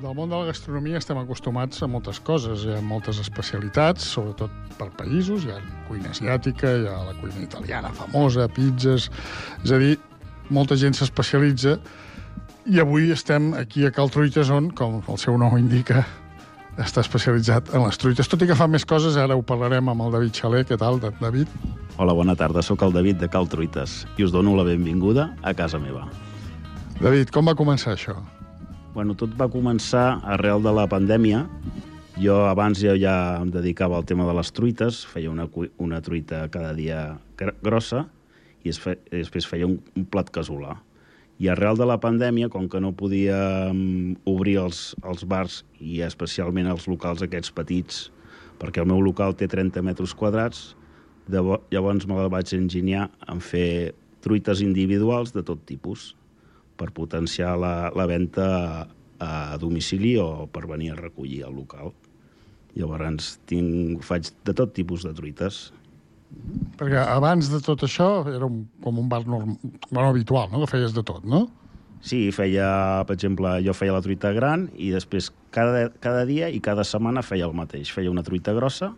[0.05, 2.67] Del món de la gastronomia estem acostumats a moltes coses.
[2.67, 5.47] Hi ha moltes especialitats, sobretot per països.
[5.47, 9.07] Hi ha cuina asiàtica, hi ha la cuina italiana famosa, pizzas...
[9.63, 9.95] És a dir,
[10.53, 11.79] molta gent s'especialitza
[12.69, 16.05] i avui estem aquí a Cal Truites on, com el seu nom indica,
[16.77, 18.29] està especialitzat en les truites.
[18.29, 20.67] Tot i que fa més coses, ara ho parlarem amb el David Xaler.
[20.69, 21.49] Què tal, David?
[21.97, 22.61] Hola, bona tarda.
[22.61, 26.05] Sóc el David de Cal Truites i us dono la benvinguda a casa meva.
[27.01, 28.21] David, com va començar això?
[28.95, 31.41] Bueno, tot va començar arrel de la pandèmia.
[32.23, 35.49] Jo abans ja, ja em dedicava al tema de les truites, feia una,
[35.83, 37.01] una truita cada dia
[37.67, 38.05] grossa
[38.63, 40.79] i, es fe, i després feia un, un plat casolà.
[41.43, 45.99] I arrel de la pandèmia, com que no podia um, obrir els, els bars i
[46.07, 48.05] especialment els locals aquests petits,
[48.63, 50.77] perquè el meu local té 30 metres quadrats,
[51.27, 53.91] llavors me la vaig enginyar en fer
[54.23, 56.13] truites individuals de tot tipus
[56.77, 58.85] per potenciar la, la venda a,
[59.55, 61.93] a domicili o per venir a recollir al local.
[62.75, 65.69] Llavors tinc, faig de tot tipus de truites.
[66.81, 69.55] Perquè abans de tot això era un, com un bar norm,
[69.91, 70.65] bueno, habitual, no?
[70.65, 71.47] que feies de tot, no?
[72.05, 72.67] Sí, feia,
[73.09, 77.23] per exemple, jo feia la truita gran i després cada, cada dia i cada setmana
[77.25, 77.93] feia el mateix.
[77.95, 78.91] Feia una truita grossa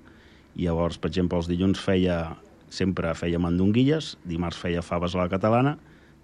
[0.57, 2.33] i llavors, per exemple, els dilluns feia
[2.73, 5.77] sempre feia mandonguilles, dimarts feia faves a la catalana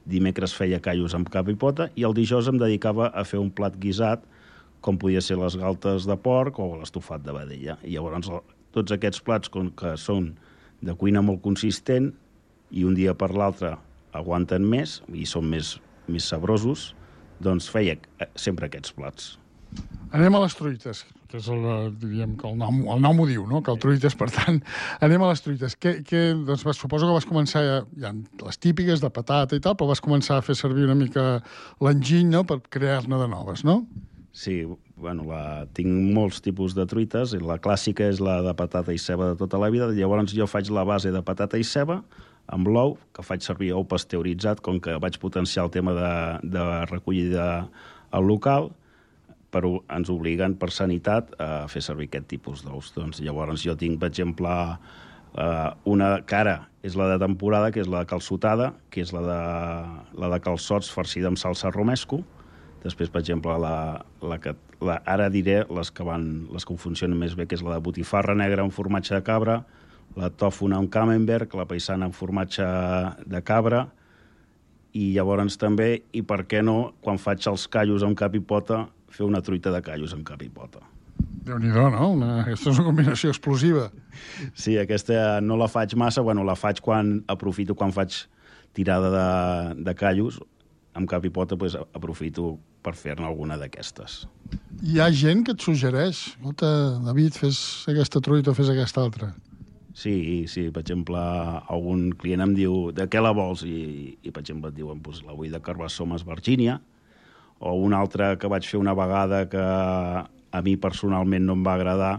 [0.08, 3.50] dimecres feia callos amb cap i pota i el dijous em dedicava a fer un
[3.54, 4.24] plat guisat
[4.82, 7.78] com podia ser les galtes de porc o l'estofat de vedella.
[7.86, 8.32] I llavors
[8.74, 10.32] tots aquests plats, com que són
[10.82, 12.10] de cuina molt consistent
[12.72, 13.76] i un dia per l'altre
[14.16, 15.76] aguanten més i són més,
[16.08, 16.90] més sabrosos,
[17.42, 19.36] doncs feia eh, sempre aquests plats.
[20.12, 21.64] Anem a les truites, que és el,
[21.96, 23.62] diríem que el nom, el nom ho diu, no?
[23.64, 24.60] que el truites, per tant,
[25.06, 25.78] anem a les truites.
[25.80, 27.64] Que, que, doncs, suposo que vas començar,
[27.96, 28.12] ja,
[28.44, 31.40] les típiques de patata i tal, però vas començar a fer servir una mica
[31.80, 32.42] l'enginy no?
[32.48, 33.80] per crear-ne de noves, no?
[34.36, 34.62] Sí,
[34.96, 39.00] bueno, la, tinc molts tipus de truites, i la clàssica és la de patata i
[39.00, 42.02] ceba de tota la vida, llavors jo faig la base de patata i ceba,
[42.52, 46.14] amb l'ou, que faig servir ou pasteuritzat, com que vaig potenciar el tema de,
[46.56, 47.48] de recollida
[48.12, 48.72] al local,
[49.52, 52.92] però ens obliguen per sanitat a fer servir aquest tipus d'ous.
[52.96, 54.52] Doncs llavors jo tinc, per exemple,
[55.36, 59.22] eh, una cara és la de temporada, que és la de calçotada, que és la
[59.26, 59.40] de,
[60.18, 62.22] la de calçots farcida amb salsa romesco.
[62.82, 67.18] Després, per exemple, la, la que, la, ara diré les que, van, les que funcionen
[67.18, 69.60] més bé, que és la de botifarra negra amb formatge de cabra,
[70.18, 72.66] la tòfona amb camembert, la paisana amb formatge
[73.28, 73.86] de cabra,
[74.92, 78.82] i llavors també, i per què no, quan faig els callos amb cap i pota,
[79.12, 80.83] fer una truita de callos amb cap i pota.
[81.46, 82.09] déu nhi no?
[82.16, 83.90] Una, aquesta és una combinació explosiva.
[84.55, 88.25] Sí, aquesta no la faig massa, bueno, la faig quan aprofito, quan faig
[88.72, 90.40] tirada de, de callos,
[90.94, 94.25] amb cap i pota pues, aprofito per fer-ne alguna d'aquestes.
[94.83, 96.68] Hi ha gent que et suggereix, Escolta,
[97.07, 99.33] David, fes aquesta truita o fes aquesta altra.
[99.94, 101.20] Sí, sí, per exemple,
[101.68, 103.62] algun client em diu de què la vols?
[103.68, 106.81] I, i per exemple, et diuen, pues, la vull de carbassó amb Virgínia,
[107.62, 111.77] o una altra que vaig fer una vegada que a mi personalment no em va
[111.79, 112.16] agradar,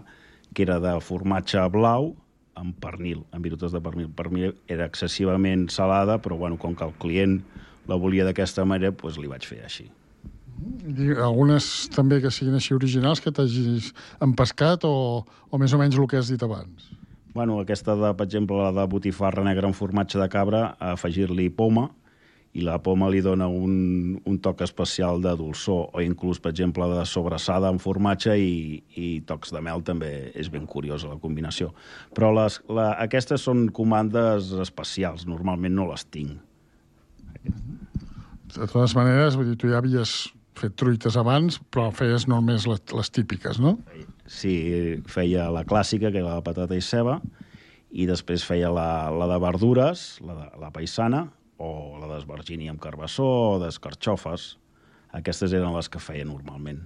[0.56, 2.14] que era de formatge blau
[2.60, 4.08] amb pernil, amb virutes de pernil.
[4.16, 7.42] Per mi era excessivament salada, però bueno, com que el client
[7.90, 9.90] la volia d'aquesta manera, doncs li vaig fer així.
[10.88, 13.90] I algunes també que siguin així originals que t'hagis
[14.24, 16.94] empescat o, o més o menys el que has dit abans?
[17.34, 21.90] Bueno, aquesta, de, per exemple, la de botifarra negra amb formatge de cabra, afegir-li poma,
[22.54, 26.86] i la poma li dona un, un toc especial de dolçor, o inclús, per exemple,
[26.92, 31.72] de sobrassada amb formatge i, i tocs de mel també és ben curiosa la combinació.
[32.14, 36.38] Però les, la, aquestes són comandes especials, normalment no les tinc.
[38.54, 42.82] De totes maneres, vull dir, tu ja havies fet truites abans, però feies només les,
[42.94, 43.80] les típiques, no?
[44.30, 44.54] Sí,
[45.10, 47.18] feia la clàssica, que era la patata i ceba,
[47.90, 51.26] i després feia la, la de verdures, la, de, la paisana,
[51.62, 54.54] o la d'esvergini amb carbassó o d'escarxofes.
[55.14, 56.82] Aquestes eren les que feia normalment.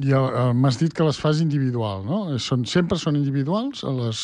[0.00, 2.20] I uh, m'has dit que les fas individual, no?
[2.42, 3.84] Són, sempre són individuals?
[3.84, 4.22] Les,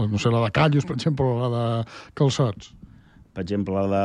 [0.00, 1.64] no sé, la de callos, per exemple, o la de
[2.18, 2.72] calçots?
[3.34, 4.04] Per exemple, la de...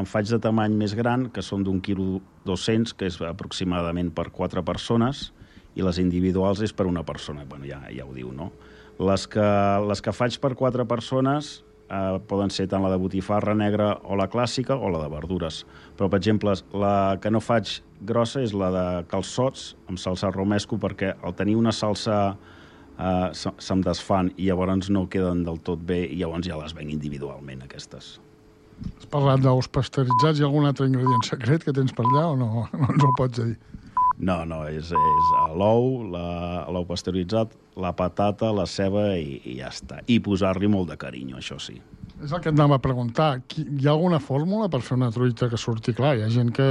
[0.00, 4.30] en faig de tamany més gran, que són d'un quilo 200, que és aproximadament per
[4.34, 5.28] quatre persones,
[5.78, 7.44] i les individuals és per una persona.
[7.46, 8.50] Bueno, ja, ja ho diu, no?
[8.98, 9.46] Les que,
[9.86, 14.16] les que faig per quatre persones eh, poden ser tant la de botifarra negra o
[14.18, 15.64] la clàssica o la de verdures.
[15.96, 20.78] Però, per exemple, la que no faig grossa és la de calçots amb salsa romesco
[20.78, 22.36] perquè al tenir una salsa
[22.98, 26.92] eh, se'm desfan i llavors no queden del tot bé i llavors ja les venc
[26.94, 28.18] individualment, aquestes.
[28.78, 30.40] Has parlat d'ous pasteuritzats.
[30.40, 33.40] Ha algun altre ingredient secret que tens per allà o no, no ens ho pots
[33.40, 33.56] dir?
[34.18, 39.68] No, no, és, és l'ou, la- l'ou pasteuritzat, la patata, la ceba i, i ja
[39.70, 40.00] està.
[40.10, 41.76] I posar-li molt de carinyo, això sí.
[42.18, 43.44] És el que et anava a preguntar.
[43.46, 45.94] Qui, hi ha alguna fórmula per fer una truita que surti?
[45.94, 46.66] Clar, hi ha gent que,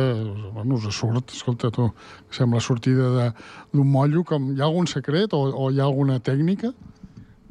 [0.51, 1.87] bueno, us surt, escolta tu,
[2.35, 3.29] sembla sortida de-
[3.71, 4.25] d'un mollo.
[4.27, 6.73] Com, hi ha algun secret o, o hi ha alguna tècnica?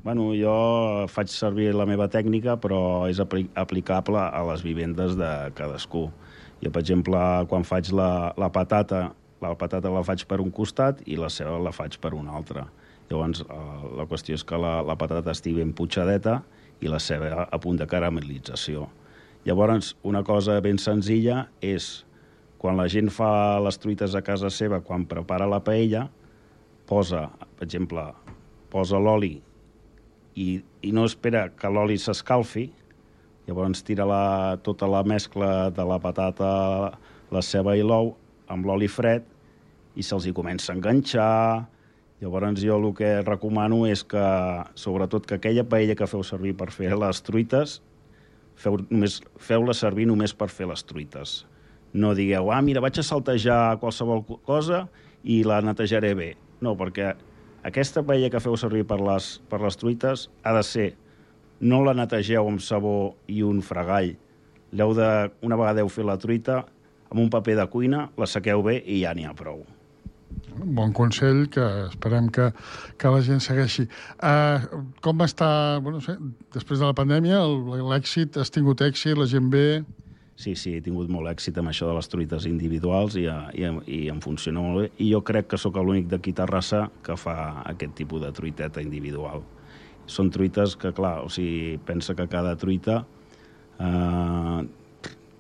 [0.05, 5.31] Bueno, jo faig servir la meva tècnica, però és apli aplicable a les vivendes de
[5.57, 6.11] cadascú.
[6.61, 7.17] Jo, per exemple,
[7.49, 9.09] quan faig la, la patata,
[9.43, 12.65] la patata la faig per un costat i la ceba la faig per un altre.
[13.11, 13.57] Llavors, eh,
[13.99, 16.41] la qüestió és que la, la patata estigui ben putxadeta
[16.81, 18.89] i la ceba a punt de caramelització.
[19.47, 22.05] Llavors, una cosa ben senzilla és,
[22.59, 26.09] quan la gent fa les truites a casa seva, quan prepara la paella,
[26.89, 28.09] posa, per exemple,
[28.73, 29.37] posa l'oli
[30.37, 30.49] i,
[30.83, 32.67] i no espera que l'oli s'escalfi,
[33.47, 34.23] llavors tira la,
[34.67, 36.51] tota la mescla de la patata,
[37.31, 38.15] la ceba i l'ou
[38.49, 39.25] amb l'oli fred
[39.97, 41.67] i se'ls hi comença a enganxar.
[42.21, 44.23] Llavors jo el que recomano és que,
[44.75, 47.81] sobretot, que aquella paella que feu servir per fer les truites,
[48.57, 51.43] feu només, feu-la servir només per fer les truites.
[51.93, 54.87] No digueu, ah, mira, vaig a saltejar qualsevol co- cosa
[55.25, 56.31] i la netejaré bé.
[56.65, 57.13] No, perquè
[57.69, 60.87] aquesta paella que feu servir per les, per les truites ha de ser
[61.61, 64.15] no la netegeu amb sabó i un fregall.
[64.77, 65.11] L'heu de,
[65.45, 66.63] una vegada heu fet la truita,
[67.11, 69.65] amb un paper de cuina, la sequeu bé i ja n'hi ha prou.
[70.57, 72.49] Un bon consell que esperem que,
[72.97, 73.85] que la gent segueixi.
[74.25, 75.49] Uh, com està,
[75.85, 76.17] bueno, no sé,
[76.57, 77.43] després de la pandèmia,
[77.91, 79.85] l'èxit, has tingut èxit, la gent ve...
[80.37, 83.25] Sí, sí, he tingut molt èxit amb això de les truites individuals i,
[83.57, 84.89] i, i em funciona molt bé.
[85.01, 89.45] I jo crec que sóc l'únic d'aquí Terrassa que fa aquest tipus de truiteta individual.
[90.07, 92.99] Són truites que, clar, o sigui, pensa que cada truita
[93.81, 94.61] eh,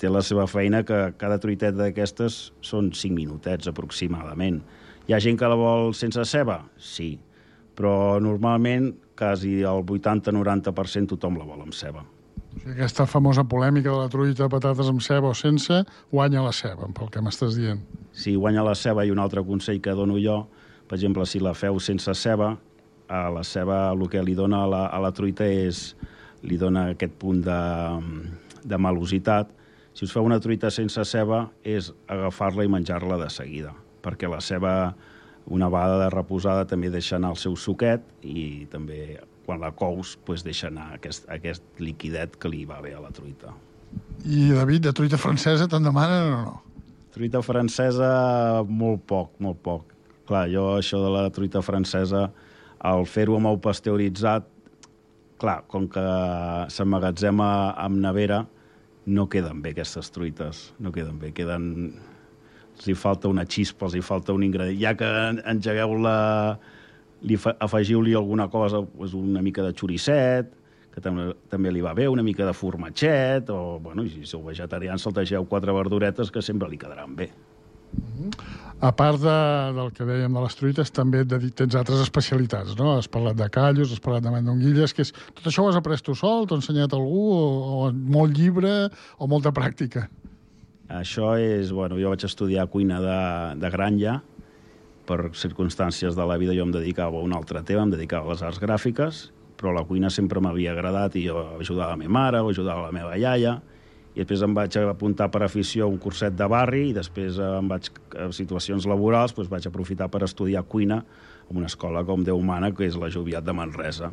[0.00, 4.60] té la seva feina, que cada truiteta d'aquestes són 5 minutets aproximadament.
[5.06, 6.60] Hi ha gent que la vol sense ceba?
[6.76, 7.14] Sí,
[7.76, 12.04] però normalment quasi el 80-90% tothom la vol amb ceba.
[12.56, 15.82] O sigui, aquesta famosa polèmica de la truita, patates amb ceba o sense,
[16.12, 17.82] guanya la ceba, pel que m'estàs dient.
[18.16, 20.46] si guanya la ceba i un altre consell que dono jo,
[20.88, 22.56] per exemple, si la feu sense ceba,
[23.08, 25.94] a la ceba el que li dona a la, a la truita és
[26.42, 27.60] li dona aquest punt de,
[28.64, 29.52] de malositat.
[29.96, 33.70] Si us feu una truita sense ceba és agafar-la i menjar-la de seguida,
[34.04, 34.72] perquè la ceba,
[35.48, 40.42] una vegada reposada, també deixa anar el seu suquet i també quan la cous pues,
[40.44, 43.54] deixa anar aquest, aquest liquidet que li va bé a la truita.
[44.26, 46.56] I, David, de truita francesa te'n demanen o no?
[47.14, 48.10] Truita francesa,
[48.68, 49.94] molt poc, molt poc.
[50.28, 52.26] Clar, jo això de la truita francesa,
[52.84, 54.44] al fer-ho amb ou pasteuritzat,
[55.40, 56.04] clar, com que
[56.74, 57.48] s'emmagatzema
[57.80, 58.42] amb nevera,
[59.06, 61.72] no queden bé aquestes truites, no queden bé, queden...
[62.76, 64.76] Els hi falta una xispa, els hi falta un ingredient.
[64.82, 65.06] Ja que
[65.48, 66.18] engegueu la...
[67.24, 70.50] Li fa- afegiu-li alguna cosa, doncs una mica de xoricet,
[70.92, 75.00] que també, també li va bé, una mica de formatget, o, bueno, si sou vegetarians,
[75.08, 77.30] saltegeu quatre verduretes que sempre li quedaran bé.
[78.76, 79.34] A part de,
[79.72, 82.98] del que dèiem de les truites, també et dedi- tens altres especialitats, no?
[82.98, 85.14] Has parlat de callos, has parlat de mandonguilles, que és...
[85.32, 87.46] Tot això ho has après tu sol, t'ho ha ensenyat algú, o,
[87.86, 90.10] o molt llibre, o molta pràctica?
[90.92, 91.72] Això és...
[91.72, 93.20] Bueno, jo vaig estudiar cuina de,
[93.62, 94.18] de granja,
[95.06, 98.34] per circumstàncies de la vida jo em dedicava a un altre tema, em dedicava a
[98.34, 99.22] les arts gràfiques,
[99.56, 102.92] però la cuina sempre m'havia agradat i jo ajudava la meva mare o ajudava la
[102.92, 103.56] meva iaia,
[104.16, 107.48] i després em vaig apuntar per afició a un curset de barri i després eh,
[107.58, 111.02] em vaig, a situacions laborals doncs vaig aprofitar per estudiar cuina
[111.50, 114.10] en una escola com Déu mana, que és la Joviat de Manresa.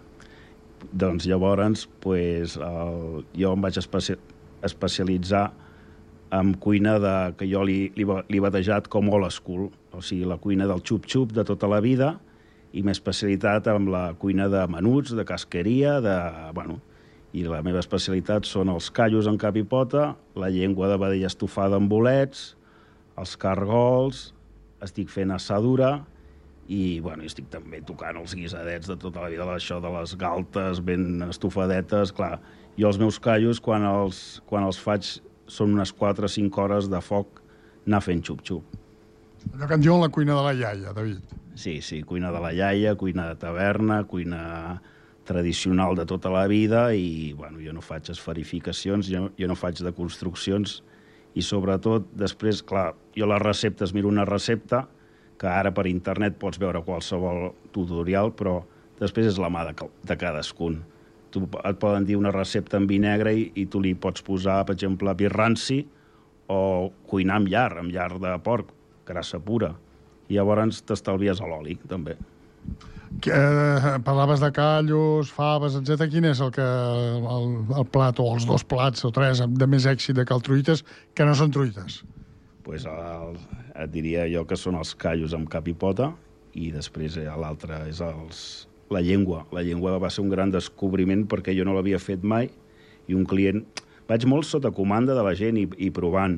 [0.92, 4.20] Doncs llavors pues, el, jo em vaig especi
[4.64, 5.48] especialitzar
[6.34, 10.40] en cuina de, que jo li, li, li batejat com old school, o sigui, la
[10.42, 12.14] cuina del xup-xup de tota la vida,
[12.74, 16.16] i m'he especialitat amb la cuina de menuts, de casqueria, de...
[16.58, 16.80] Bueno,
[17.34, 21.32] i la meva especialitat són els callos en cap i pota, la llengua de vedella
[21.32, 22.54] estofada amb bolets,
[23.18, 24.28] els cargols,
[24.86, 25.96] estic fent assadura,
[26.70, 30.16] i bueno, i estic també tocant els guisadets de tota la vida, això de les
[30.20, 32.38] galtes ben estofadetes, clar.
[32.80, 35.10] Jo els meus callos, quan els, quan els faig,
[35.50, 37.42] són unes 4 o 5 hores de foc
[37.86, 38.80] anar fent xup-xup.
[39.52, 41.36] Allò que en diuen la cuina de la iaia, David.
[41.60, 44.82] Sí, sí, cuina de la iaia, cuina de taverna, cuina
[45.24, 49.80] tradicional de tota la vida i bueno, jo no faig esferificacions, jo, jo no faig
[49.84, 50.82] de construccions
[51.34, 54.84] i sobretot després, clar, jo les receptes, miro una recepta
[55.40, 58.60] que ara per internet pots veure qualsevol tutorial, però
[59.00, 59.74] després és la mà de,
[60.06, 60.82] de cadascun.
[61.34, 64.62] Tu, et poden dir una recepta en vi negre i, i tu li pots posar,
[64.68, 65.82] per exemple, vi ranci
[66.54, 68.70] o cuinar amb llar, amb llar de porc,
[69.08, 69.74] grassa pura.
[70.30, 72.16] i llavors t'estalvies l'oli, també.
[73.24, 76.10] Eh, parlaves de callos, faves, etc.
[76.12, 79.86] Quin és el, que, el, el plat, o els dos plats o tres de més
[79.88, 80.84] èxit de cal truites
[81.16, 82.02] que no són truites?
[82.64, 83.38] pues el,
[83.76, 86.14] et diria jo que són els callos amb cap i pota
[86.56, 88.40] i després eh, l'altre és els,
[88.94, 89.44] la llengua.
[89.54, 92.50] La llengua va ser un gran descobriment perquè jo no l'havia fet mai
[93.08, 93.66] i un client...
[94.04, 96.34] Vaig molt sota comanda de la gent i, i provant.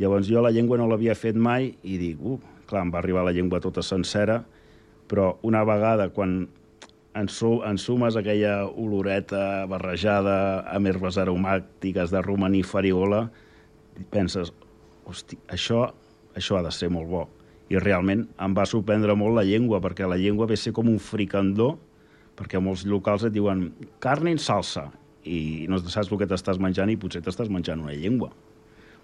[0.00, 3.26] Llavors jo la llengua no l'havia fet mai i dic, uh, clar, em va arribar
[3.26, 4.38] la llengua tota sencera,
[5.14, 6.48] però una vegada quan
[7.14, 13.28] ensu, ensumes aquella oloreta barrejada amb herbes aromàtiques de romaní i fariola,
[14.10, 14.50] penses,
[15.06, 15.84] hosti, això,
[16.34, 17.22] això ha de ser molt bo.
[17.70, 20.90] I realment em va sorprendre molt la llengua, perquè la llengua ve a ser com
[20.90, 21.76] un fricandó,
[22.34, 23.68] perquè molts locals et diuen
[24.02, 24.88] carn en salsa,
[25.22, 28.34] i no saps el que t'estàs menjant i potser t'estàs menjant una llengua.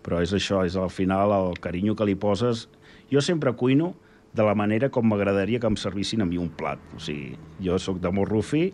[0.03, 2.67] Però és això, és al final el carinyo que li poses.
[3.15, 3.95] Jo sempre cuino
[4.33, 6.79] de la manera com m'agradaria que em servissin a mi un plat.
[6.97, 8.69] O sigui, jo sóc de molt rufí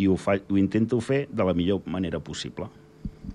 [0.00, 2.68] i ho, fa, ho intento fer de la millor manera possible.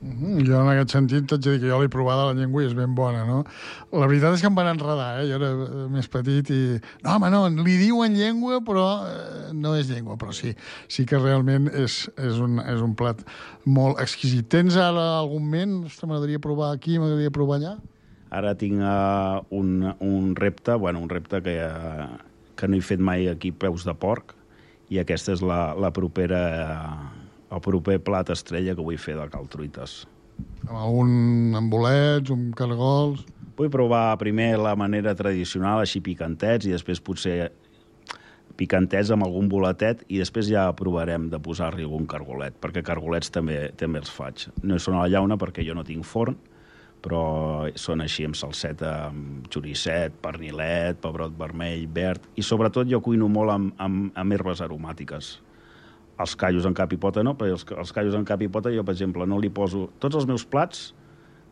[0.01, 0.45] Mm -hmm.
[0.45, 2.73] Jo en aquest sentit t'haig de dir que jo l'he provada la llengua i és
[2.73, 3.43] ben bona, no?
[3.91, 5.29] La veritat és que em van enredar, eh?
[5.29, 6.79] Jo era eh, més petit i...
[7.03, 10.55] No, home, no, li diuen llengua, però eh, no és llengua, però sí,
[10.87, 13.17] sí que realment és, és, un, és un plat
[13.63, 14.47] molt exquisit.
[14.47, 15.85] Tens ara algun ment?
[15.85, 17.77] Ostres, m'agradaria provar aquí, m'agradaria provar allà?
[18.35, 22.09] Ara tinc uh, un, un repte, bueno, un repte que, uh,
[22.59, 24.35] que no he fet mai aquí, peus de porc,
[24.91, 26.41] i aquesta és la, la propera...
[26.63, 27.21] Uh,
[27.55, 30.03] el proper plat estrella que vull fer de caltruites.
[30.67, 33.23] Amb algun amb bolets, un cargols...
[33.55, 37.53] Vull provar primer la manera tradicional, així picantets, i després potser
[38.59, 43.69] picantets amb algun boletet, i després ja provarem de posar-hi algun cargolet, perquè cargolets també,
[43.79, 44.49] també els faig.
[44.63, 46.35] No són a la llauna perquè jo no tinc forn,
[47.05, 53.29] però són així amb salseta, amb xoricet, pernilet, pebrot vermell, verd, i sobretot jo cuino
[53.29, 55.35] molt amb, amb, amb herbes aromàtiques
[56.19, 58.71] els callos en cap i pota no, però els, els callos en cap i pota
[58.73, 59.89] jo, per exemple, no li poso...
[59.99, 60.87] Tots els meus plats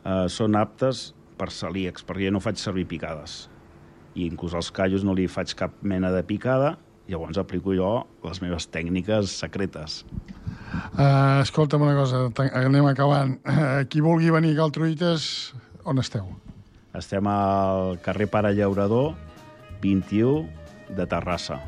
[0.05, 3.43] eh, són aptes per celíacs, perquè jo no faig servir picades.
[4.15, 6.77] I inclús als callos no li faig cap mena de picada,
[7.07, 7.91] llavors aplico jo
[8.23, 10.03] les meves tècniques secretes.
[10.93, 12.25] Uh, escolta'm una cosa,
[12.57, 13.37] anem acabant.
[13.43, 15.53] Uh, qui vulgui venir a Caltruites,
[15.85, 16.27] on esteu?
[16.97, 19.13] Estem al carrer Pare Llaurador,
[19.81, 21.59] 21 de Terrassa.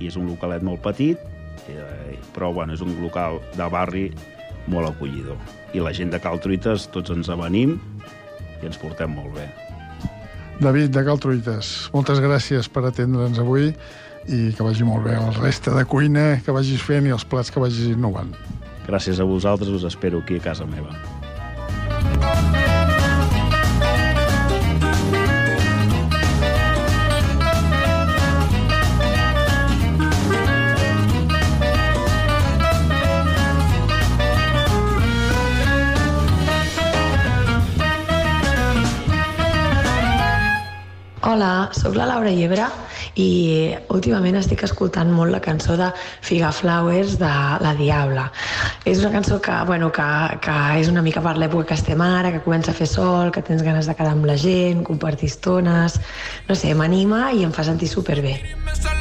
[0.00, 1.20] I és un localet molt petit,
[1.68, 4.06] eh, però bueno, és un local de barri
[4.70, 5.40] molt acollidor.
[5.76, 7.78] I la gent de Cal Truites, tots ens avenim
[8.60, 9.48] i ens portem molt bé.
[10.60, 13.70] David, de Cal Truites, moltes gràcies per atendre'ns avui
[14.28, 17.52] i que vagi molt bé el resta de cuina que vagis fent i els plats
[17.52, 18.34] que vagis innovant.
[18.86, 20.96] Gràcies a vosaltres, us espero aquí a casa meva.
[41.30, 42.64] Hola, sóc la Laura Llebre
[43.18, 45.90] i últimament estic escoltant molt la cançó de
[46.26, 47.32] Figa Flowers de
[47.64, 48.28] La Diabla.
[48.84, 50.08] És una cançó que, bueno, que,
[50.44, 53.42] que és una mica per l'època que estem ara, que comença a fer sol, que
[53.42, 56.00] tens ganes de quedar amb la gent, compartir estones...
[56.48, 58.40] No sé, m'anima i em fa sentir superbé.
[58.72, 58.99] Está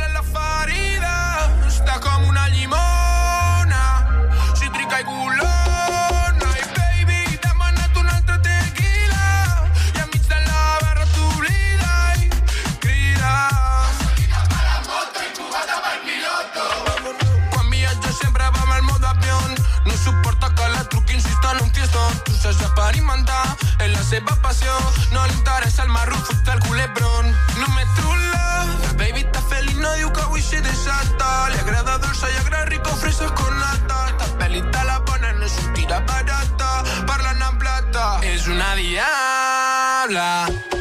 [22.89, 24.71] experimentar, és la seva passió.
[25.13, 27.29] No li interessa el marró, fot el culebrón.
[27.59, 31.49] No me trula, la baby està feliç, no diu que avui s'hi desata.
[31.53, 34.09] Li agrada dolça i agrada rico, fresas con nata.
[34.09, 36.83] Esta pelita la pone, no tira barata.
[37.05, 40.78] Parlant en plata, és una diabla.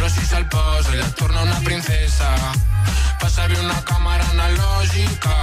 [0.00, 2.28] Rossi se'l posa i la torna una princesa.
[3.20, 5.34] Fa servir una càmera analògica.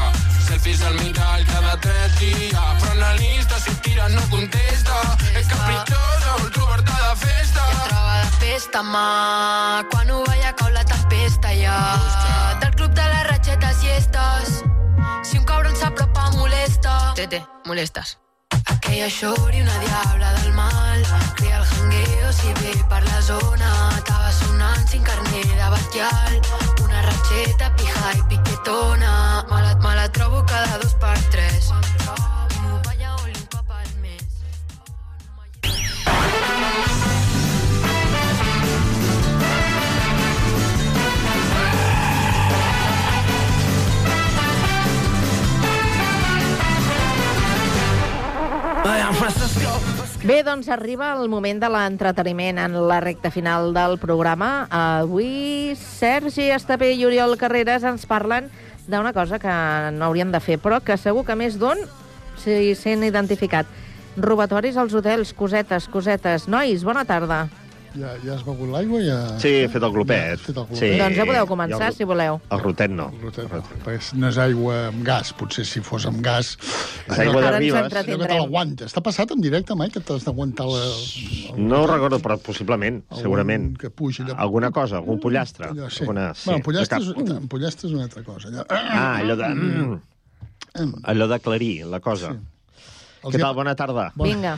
[0.48, 2.58] Selfies al mirall cada tres dies.
[2.82, 4.98] Però analista, si tira no contesta.
[5.38, 7.70] És capritxosa, vol trobar-te de festa.
[7.70, 9.08] I troba de festa, mà.
[9.94, 11.80] Quan ho veia cau la tempesta, ja.
[12.64, 14.64] Del club de les ratxetes llestes.
[15.22, 17.14] Si un cabron s'apropa, molesta.
[17.14, 18.18] Tete, molestes.
[18.70, 21.04] Aquella shorty, una diabla del mal.
[21.36, 23.90] Cria el jangueo si ve per la zona.
[23.98, 26.42] Acaba sonant sin carner de batial.
[26.84, 29.46] Una ratxeta, pija i piquetona.
[29.50, 31.72] Me la, me la trobo cada dos per tres.
[50.24, 54.68] Bé, doncs arriba el moment de l'entreteniment en la recta final del programa.
[54.72, 58.48] Avui Sergi Estapé i Oriol Carreras ens parlen
[58.88, 59.54] d'una cosa que
[59.94, 61.84] no haurien de fer, però que segur que més d'un
[62.40, 63.68] s'hi sent identificat.
[64.18, 66.48] Robatoris als hotels, cosetes, cosetes.
[66.48, 67.46] Nois, bona tarda.
[67.98, 69.00] Ja, ja has begut l'aigua?
[69.02, 69.18] Ja...
[69.42, 70.38] Sí, he fet el glopet.
[70.40, 70.80] Ja, fet el glopet.
[70.80, 70.90] Sí.
[71.00, 72.40] Doncs ja podeu començar, el- si voleu.
[72.54, 73.08] El rotet no.
[73.16, 75.32] El rotet no, perquè no és aigua amb gas.
[75.40, 76.54] Potser si fos amb gas...
[77.08, 77.94] És aigua de Ara ens Ribes.
[77.98, 78.94] Allò que te l'aguantes.
[78.98, 80.82] T'ha passat en directe, mai, que t'has d'aguantar la...
[81.58, 83.70] No ho recordo, però possiblement, Algun segurament.
[83.82, 84.36] que pugi allò.
[84.48, 85.72] Alguna cosa, algun pollastre.
[85.72, 86.04] Allò, sí.
[86.06, 88.52] Alguna, Bueno, pollastre, és, cap- pollastre és una altra cosa.
[88.54, 88.66] Allò...
[88.70, 89.50] Ah, allò de...
[89.56, 90.94] Mm.
[91.10, 92.36] Allò d'aclarir la cosa.
[93.24, 93.56] Els Què tal?
[93.58, 94.12] Bona tarda.
[94.22, 94.58] Vinga,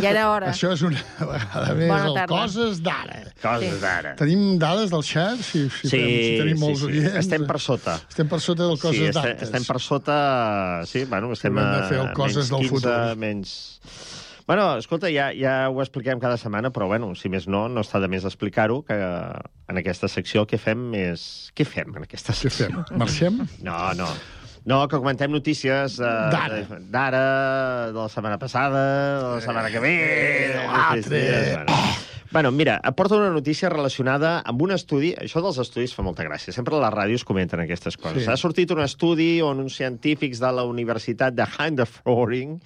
[0.00, 0.50] ja era hora.
[0.52, 2.28] Això és una vegada més Bona el tarda.
[2.34, 3.18] Coses d'ara.
[3.42, 3.80] Coses Sí.
[3.82, 4.14] d'ara.
[4.16, 5.36] Tenim dades del xat?
[5.44, 6.86] Si, si, Sí, fem, si tenim sí, molts sí.
[6.90, 7.18] oients.
[7.24, 7.98] Estem per sota.
[8.08, 9.48] Estem per sota del Coses sí, estem, d'Ates.
[9.48, 10.16] estem per sota...
[10.86, 13.16] Sí, bueno, estem de a fer el Coses del 15, futur.
[13.20, 13.54] Menys...
[14.50, 18.00] Bueno, escolta, ja, ja ho expliquem cada setmana, però, bueno, si més no, no està
[18.02, 21.52] de més explicar-ho, que en aquesta secció el que fem és...
[21.54, 22.66] Què fem en aquesta Què secció?
[22.88, 22.98] fem?
[22.98, 23.36] Marxem?
[23.62, 24.08] No, no.
[24.64, 26.60] No, que comentem notícies eh, D'ara.
[26.68, 27.24] de- d'ara,
[27.88, 28.82] de la setmana passada,
[29.18, 29.94] de la setmana que ve...
[30.52, 31.20] de l'altre.
[31.20, 31.96] dies, Bueno.
[32.30, 35.14] bueno, mira, aporta una notícia relacionada amb un estudi...
[35.18, 36.52] Això dels estudis fa molta gràcia.
[36.54, 38.22] Sempre a les ràdios comenten aquestes coses.
[38.22, 38.30] Sí.
[38.30, 42.60] Ha sortit un estudi on uns científics de la Universitat de Handerforing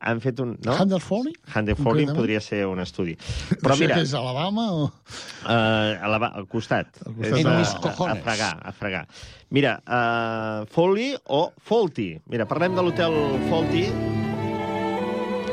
[0.00, 0.56] han fet un...
[0.64, 0.74] No?
[0.78, 1.34] Handerforing?
[1.54, 2.16] Handerforing Concretament?
[2.18, 3.16] podria ser un estudi.
[3.62, 4.84] Però mira, que és Alabama o...
[4.86, 6.92] Uh, a la, al costat.
[7.02, 9.04] costat És de- a, En mis a, fregar, a fregar.
[9.50, 12.10] Mira, uh, Foley o Faulty.
[12.28, 13.14] Mira, parlem de l'hotel
[13.48, 13.86] Faulty,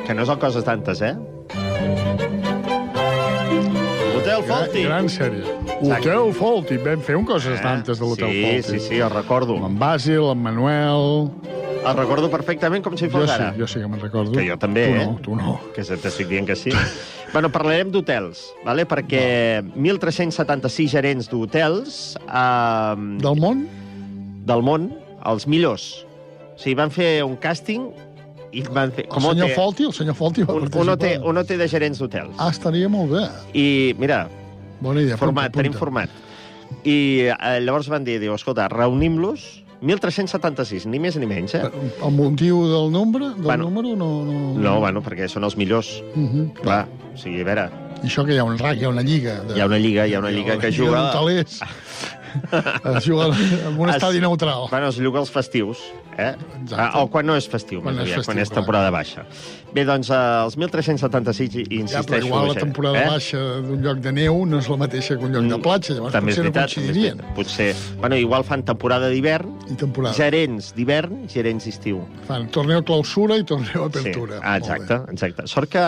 [0.05, 1.15] que no és el Coses d'Antes, eh?
[4.15, 4.83] Hotel Gran, Faulty.
[4.83, 5.43] gran sèrie.
[5.79, 6.09] Exacte.
[6.09, 6.77] Hotel Faulty.
[6.81, 8.79] Vam fer un Coses d'antes de l'Hotel sí, Faulty.
[8.79, 9.57] Sí, sí, el recordo.
[9.59, 11.29] Amb en Basil, en Manuel...
[11.85, 13.51] El recordo perfectament com si Jo fos sí, ara.
[13.57, 14.31] jo sí que me'n recordo.
[14.33, 15.05] Que jo també, tu eh?
[15.05, 15.57] No, tu no.
[15.75, 16.71] Que se t'estic dient que sí.
[17.33, 18.85] bueno, parlarem d'hotels, vale?
[18.89, 22.15] perquè 1.376 gerents d'hotels...
[22.25, 23.65] Eh, Del món?
[24.45, 24.89] Del món,
[25.25, 26.05] els millors.
[26.55, 27.89] O sigui, van fer un càsting
[28.55, 29.05] i van fer...
[29.11, 29.49] El senyor.
[29.57, 31.17] Faulty, el senyor Faulty va un, un, participar.
[31.19, 32.35] OT, un OT de gerents d'hotels.
[32.39, 33.25] Ah, estaria molt bé.
[33.53, 33.67] I,
[33.99, 34.25] mira,
[34.79, 35.17] Bona idea.
[35.19, 35.83] format, punta, tenim punta.
[35.83, 36.21] format.
[36.87, 36.97] I
[37.33, 39.43] eh, llavors van dir, diu, escolta, reunim-los,
[39.81, 41.63] 1.376, ni més ni menys, eh?
[42.03, 43.65] El motiu del nombre, del Bueno.
[43.69, 44.23] número, no...
[44.25, 44.53] no...
[44.59, 46.01] No, bueno, perquè són els millors.
[46.15, 46.45] Uh -huh.
[46.61, 47.69] Clar, o sigui, a veure,
[48.03, 49.41] I això que hi ha un RAC, hi ha una lliga.
[49.43, 49.55] De...
[49.55, 51.11] hi ha una lliga, hi ha una lliga que juga...
[51.11, 51.61] d'hotelers.
[52.97, 54.67] es juga en un Es- estadi neutral.
[54.69, 55.77] Bueno, es juga els festius,
[56.17, 56.33] eh?
[56.61, 56.75] Exacte.
[56.77, 58.59] Ah, o quan no és festiu, Quan més és aviat, festiu, quan és clar.
[58.61, 59.25] temporada baixa.
[59.75, 62.07] Bé, doncs, eh, els 1.376, i- i Ja, insisteixo...
[62.11, 62.59] però igual la eh?
[62.63, 65.93] temporada baixa d'un lloc de neu no és la mateixa que un lloc de platja,
[65.97, 67.21] llavors També potser no veritat, és coincidirien.
[67.35, 67.69] Potser...
[67.99, 70.15] Bueno, igual fan temporada d'hivern, I temporada.
[70.15, 72.03] gerents d'hivern, gerents d'estiu.
[72.27, 74.37] Fan torneo clausura i torneo apertura.
[74.37, 74.43] Sí.
[74.43, 75.47] Ah, exacte, exacte.
[75.47, 75.85] Sort que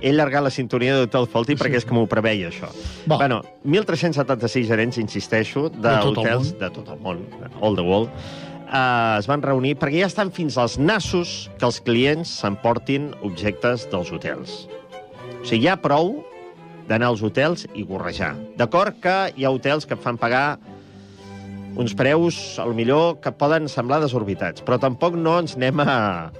[0.00, 2.70] he allargat la sintonia d'Hotel Faulty perquè és que m'ho preveia, això.
[3.10, 3.18] Va.
[3.20, 6.58] Bueno, 1.376 gerents, insisteixo, De d'hotels món.
[6.60, 7.20] de tot el món,
[7.60, 8.10] all the world,
[8.66, 13.88] eh, es van reunir perquè ja estan fins als nassos que els clients s'emportin objectes
[13.92, 14.66] dels hotels.
[15.40, 16.18] O sigui, hi ha prou
[16.88, 18.34] d'anar als hotels i gorrejar.
[18.58, 20.58] D'acord que hi ha hotels que et fan pagar
[21.76, 26.30] uns preus, a lo millor, que poden semblar desorbitats, però tampoc no ens anem a...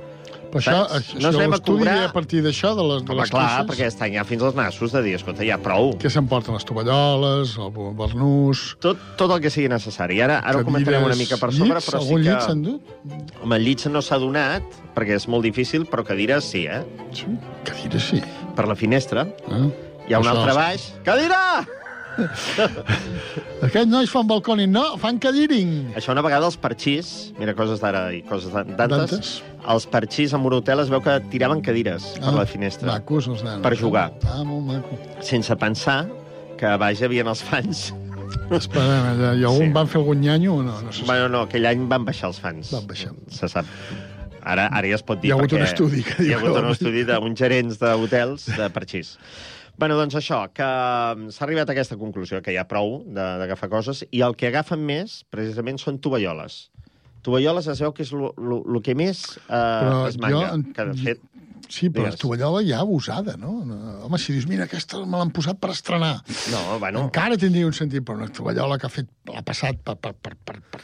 [0.51, 0.95] Però això, Saps?
[0.99, 3.45] això, No ens anem a l'estudi a partir d'això, de les, de Home, les clar,
[3.47, 5.93] queixes, perquè estan ja fins als nassos de dir, escolta, ja prou.
[6.03, 7.71] que s'emporten les tovalloles, el
[8.01, 8.65] barnús...
[8.83, 10.19] Tot, tot el que sigui necessari.
[10.27, 12.23] Ara, ara ho comentarem una mica per sobre, llits, però sí que...
[12.27, 12.95] llit s'han dut?
[13.43, 16.83] Home, el llit no s'ha donat, perquè és molt difícil, però cadires sí, eh?
[17.15, 17.31] Sí,
[17.69, 18.23] cadires sí.
[18.57, 19.29] Per la finestra.
[19.49, 19.69] Ah.
[20.09, 20.89] Hi ha un Això altre baix.
[21.07, 21.45] Cadira!
[23.67, 25.93] Aquests nois fan balconi, no, fan cadiring.
[25.99, 30.47] Això una vegada els parxís, mira, coses d'ara i coses d'an- d'antes, els parxís en
[30.47, 32.93] un hotel es veu que tiraven cadires per la finestra.
[32.93, 33.65] Macos, els nanos.
[33.67, 34.11] Per jugar.
[34.29, 35.01] Ah, molt maco.
[35.25, 36.05] Sense pensar
[36.61, 37.91] que a baix hi havia els fans.
[38.51, 39.35] Esperem, allà.
[39.39, 39.75] I algun sí.
[39.75, 40.79] van fer algun nyanyo o no?
[40.83, 41.05] no sé.
[41.07, 42.73] Bueno, no, aquell any van baixar els fans.
[42.75, 43.13] Van baixar.
[43.35, 43.69] Se sap.
[44.41, 46.57] Ara, ara ja es pot dir Hi ha hagut un estudi que Hi ha hagut
[46.57, 49.19] un estudi d'uns gerents d'hotels de parxís.
[49.81, 53.31] Bueno, doncs això, que mm, s'ha arribat a aquesta conclusió, que hi ha prou de-
[53.41, 56.67] d'agafar coses, i el que agafen més, precisament, són tovalloles.
[57.25, 60.99] Tovalloles es veu que és el que més eh, Però es manga, jo- que de
[61.05, 61.27] fet...
[61.71, 62.17] Sí, però Digues.
[62.17, 63.51] la tovallola ja abusada, no?
[64.03, 66.17] Home, si dius, mira, aquesta me l'han posat per estrenar.
[66.51, 67.05] No, bueno...
[67.07, 70.35] Encara tindria un sentit, però una tovallola que ha fet, l'ha passat per, per, per,
[70.35, 70.81] per, per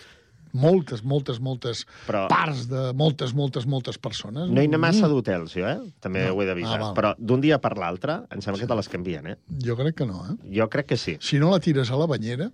[0.57, 4.51] moltes, moltes, moltes Però- parts de moltes, moltes, moltes persones.
[4.51, 5.79] No hi ha massa d'hotels, jo, eh?
[6.01, 6.35] També No.
[6.35, 6.75] ho he d'avisar.
[6.81, 6.95] Ah, val.
[6.97, 9.37] però d'un dia per l'altre, em sembla que te les canvien, eh?
[9.65, 10.37] Jo crec que no, eh?
[10.59, 11.17] Jo crec que sí.
[11.21, 12.51] Si no la tires a la banyera...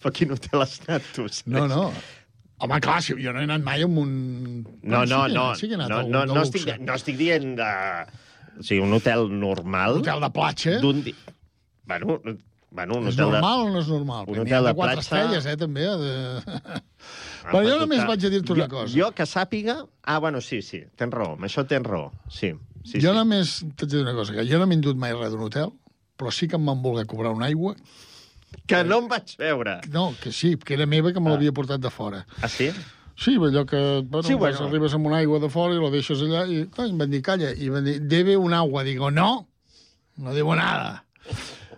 [0.00, 1.24] Però quin hotel has anat, tu?
[1.46, 1.86] No, no.
[2.64, 4.10] Home, clar, si jo no he anat mai amb un...
[4.82, 5.44] No, no, sí no.
[5.58, 7.70] Sí que he anat no, no, no, estic, no estic dient de,
[8.58, 9.96] O sigui, un hotel normal...
[9.98, 10.76] Un hotel de platja.
[10.82, 11.14] D'un di...
[11.90, 12.20] Bueno,
[12.74, 13.64] bueno, un És hotel normal de...
[13.64, 14.24] o no és normal?
[14.28, 15.84] Un hotel de quatre platja- estrelles, eh, també.
[16.02, 16.12] De...
[17.44, 18.90] Ah, Però jo només vaig a dir-te una cosa.
[18.96, 19.78] Jo, que sàpiga...
[20.02, 22.50] Ah, bueno, sí, sí, tens raó, amb això tens raó, sí.
[22.84, 23.16] sí jo sí.
[23.18, 25.70] només t'haig de dir una cosa, que jo no m'he endut mai res d'un hotel,
[26.18, 27.74] però sí que em van voler cobrar una aigua.
[28.70, 29.78] Que no em vaig veure.
[29.92, 32.24] No, que sí, que era meva, que me l'havia portat de fora.
[32.40, 32.68] Ah, sí?
[33.18, 34.64] Sí, allò que bueno, Sí, bueno.
[34.66, 37.20] arribes amb una aigua de fora i la deixes allà i coi, em van dir,
[37.22, 38.82] calla, i van dir, debe un agua.
[38.86, 39.46] Digo, no,
[40.16, 41.04] no debo nada.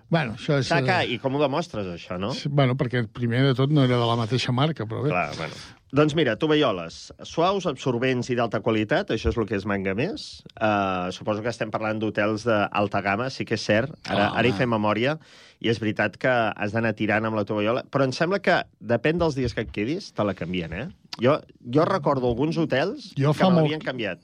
[0.09, 0.68] Bueno, això és...
[0.70, 2.28] Saca, eh, i com ho demostres, això, no?
[2.54, 5.11] Bueno, perquè primer de tot no era de la mateixa marca, però bé.
[5.11, 5.54] Clar, bueno.
[5.96, 10.42] Doncs mira, tovalloles, suaus, absorbents i d'alta qualitat, això és el que és manga més.
[10.59, 13.94] Uh, suposo que estem parlant d'hotels d'alta gamma, sí que és cert.
[14.07, 14.38] Ara, Ah.
[14.38, 15.16] ara hi fem memòria,
[15.62, 19.18] i és veritat que has d'anar tirant amb la tovallola, però em sembla que, depèn
[19.18, 20.88] dels dies que et quedis, te la canvien, eh?
[21.22, 24.20] Jo, jo recordo alguns hotels Jo que me molt- l'havien canviat.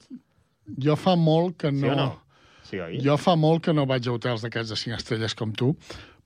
[0.78, 1.80] Jo fa molt que no...
[1.80, 2.21] Sí o no?
[2.72, 3.02] Sí, oi?
[3.04, 5.74] Jo fa molt que no vaig a hotels d'aquests de 5 estrelles com tu,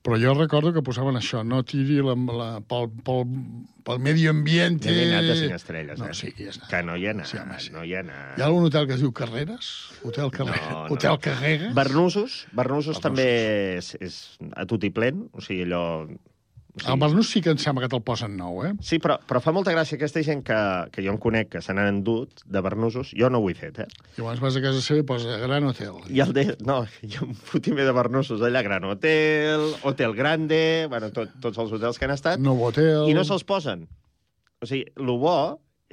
[0.05, 3.25] però jo recordo que posaven això, no tiri la, la, pel, pel,
[3.83, 4.77] pel medi ambient...
[4.87, 6.15] Hi ha anat de 5 estrelles, No, eh?
[6.15, 6.69] sí, que hi anat.
[6.71, 8.39] Que no hi ha anat, sí, no hi ha Hi anat.
[8.39, 9.73] ha algun hotel que es diu Carreres?
[10.07, 10.55] Hotel, Carre...
[10.69, 10.95] No, no.
[10.95, 11.73] hotel Carreres?
[11.75, 13.27] Bernusos, Bernusos també
[13.81, 14.17] és, és
[14.55, 15.83] a tot i plen, o sigui, allò...
[16.77, 18.71] Sigui, El Bernús sí que em sembla que te'l posen nou, eh?
[18.85, 20.57] Sí, però, però fa molta gràcia aquesta gent que,
[20.93, 23.13] que jo en conec que se n'han endut de Bernusos.
[23.17, 23.87] Jo no ho he fet, eh?
[24.19, 25.97] Llavors vas a casa seva i posa Gran Hotel.
[26.13, 26.47] I el de...
[26.67, 26.79] No,
[27.13, 30.61] jo em fotimer de Bernusos allà, Gran Hotel, Hotel Grande,
[30.91, 32.41] bueno, tot, tots els hotels que han estat.
[32.43, 33.09] Nou Hotel...
[33.09, 33.87] I no se'ls posen.
[34.61, 35.37] O sigui, el bo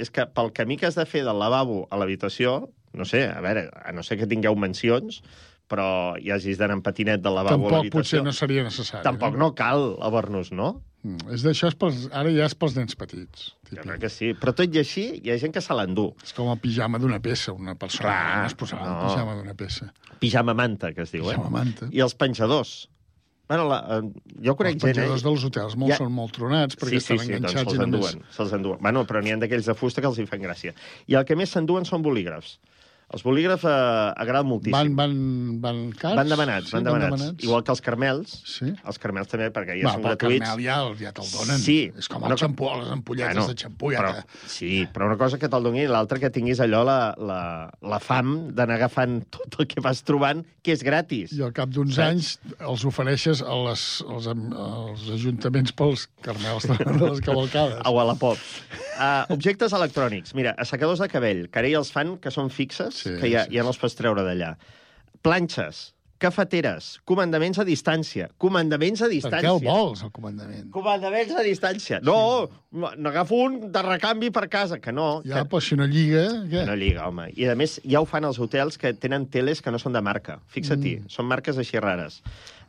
[0.00, 2.64] és que pel camí que has de fer del lavabo a l'habitació,
[2.94, 5.22] no sé, a veure, a no ser que tingueu mencions,
[5.68, 8.00] però hi hagis d'anar en patinet del lavabo a Tampoc l'habitació.
[8.00, 9.02] potser no seria necessari.
[9.06, 10.82] Tampoc no cal el Bernús, no?
[11.04, 13.50] Mm, És d'això, pels, ara ja és pels nens petits.
[13.70, 14.32] Jo crec que sí.
[14.40, 16.10] Però tot i així, hi ha gent que se l'endú.
[16.24, 18.94] És com el pijama d'una peça, una persona Clar, no es posava no.
[18.94, 19.90] el pijama d'una peça.
[20.20, 21.54] Pijama manta, que es diu, Pijama eh?
[21.58, 21.88] manta.
[21.92, 22.88] I els penjadors.
[23.46, 24.94] Bueno, la, eh, jo conec Els gent...
[24.96, 25.24] penjadors eh?
[25.28, 27.74] dels hotels molts Ja- són molt tronats perquè sí, sí, estan sí, doncs enganxats se'ls
[27.74, 28.14] i només...
[28.14, 28.78] enduen, se'ls enduen.
[28.80, 30.72] Bueno, però n'hi ha d'aquells de fusta que els hi fan gràcia.
[31.12, 32.54] I el que més s'enduen són bolígrafs.
[33.14, 33.72] Els bolígrafs eh,
[34.24, 34.72] agraden moltíssim.
[34.74, 35.12] Van, van,
[35.62, 36.16] van cars?
[36.18, 37.26] Van demanats, Sí, van demanats.
[37.44, 38.32] Igual que els carmels.
[38.48, 38.70] Sí.
[38.88, 40.40] Els carmels també, perquè ja Va, són gratuïts.
[40.46, 41.60] Carmel ja, ja te'l donen.
[41.62, 41.76] Sí.
[42.00, 43.92] És com el xampú, les ampolletes Bueno, de xampú.
[43.94, 46.80] Ja però, te- sí, però una cosa que te'l doni i l'altra que tinguis allò
[46.88, 47.38] la, la,
[47.84, 51.36] la fam d'anar agafant tot el que vas trobant, que és gratis.
[51.36, 56.78] I al cap d'uns anys els ofereixes a les, als, als ajuntaments pels carmels de,
[56.80, 57.78] de les cavalcades.
[57.84, 58.40] Au a la pop.
[58.94, 60.32] Uh, objectes electrònics.
[60.38, 63.44] Mira, assecadors de cabell, que ara ja els fan, que són fixes, Sí, que ja,
[63.48, 64.54] sí, ja no els pots treure d'allà.
[65.24, 65.88] Planxes,
[66.24, 68.28] cafeteres, comandaments a distància.
[68.40, 69.42] Comandaments a Per distància.
[69.44, 70.70] què el vols, el comandament?
[70.74, 72.00] Comandaments a distància.
[72.06, 75.22] No, n'agafo un de recanvi per casa, que no.
[75.26, 76.24] Ja, que, però si no lliga...
[76.46, 76.62] Què?
[76.62, 77.28] que no lliga, home.
[77.34, 80.04] I, a més, ja ho fan els hotels que tenen teles que no són de
[80.04, 80.38] marca.
[80.54, 81.12] Fixa-t'hi, mm.
[81.12, 82.22] són marques així rares.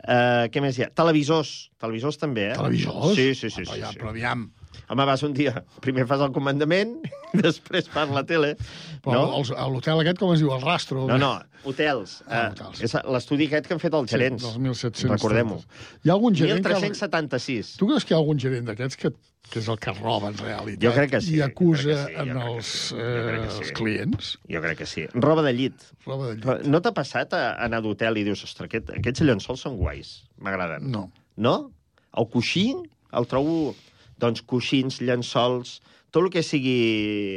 [0.05, 0.91] Uh, què més hi ha?
[0.93, 1.55] Televisors.
[1.81, 2.57] Televisors també, eh?
[2.59, 3.15] Televisors?
[3.17, 3.63] Sí, sí, sí.
[3.63, 4.01] Però sí, ja, sí.
[4.01, 4.49] però aviam.
[4.89, 6.95] Home, vas un dia, primer fas el comandament,
[7.45, 8.53] després fas la tele.
[9.05, 9.43] Però no?
[9.73, 10.51] l'hotel aquest, com es diu?
[10.55, 11.05] El rastro?
[11.09, 11.33] No, no,
[11.67, 12.19] hotels.
[12.27, 12.81] Ah, Ah, hotels.
[12.85, 14.43] És l'estudi aquest que han fet els Sí, gerents.
[14.43, 15.11] dels 1700.
[15.15, 15.59] Recordem-ho.
[16.03, 16.73] Hi ha algun gerent que...
[16.75, 17.75] 1376.
[17.79, 19.11] Tu creus que hi ha algun gerent d'aquests que,
[19.51, 20.81] que és el que roba, en realitat?
[20.85, 23.61] Jo crec que sí, I acusa que sí, en que els, sí, que eh, sí.
[23.63, 24.31] els clients?
[24.55, 25.05] Jo crec que sí.
[25.13, 25.87] Roba de llit.
[26.05, 26.67] Roba de llit.
[26.69, 30.89] No t'ha passat a anar d'hotel i dius, ostres, aquest, aquests llençols són guais, m'agraden.
[30.93, 31.07] No.
[31.37, 31.55] No?
[32.15, 32.69] El coixí
[33.15, 33.75] el trobo,
[34.21, 35.79] doncs, coixins, llençols,
[36.11, 36.79] tot el que sigui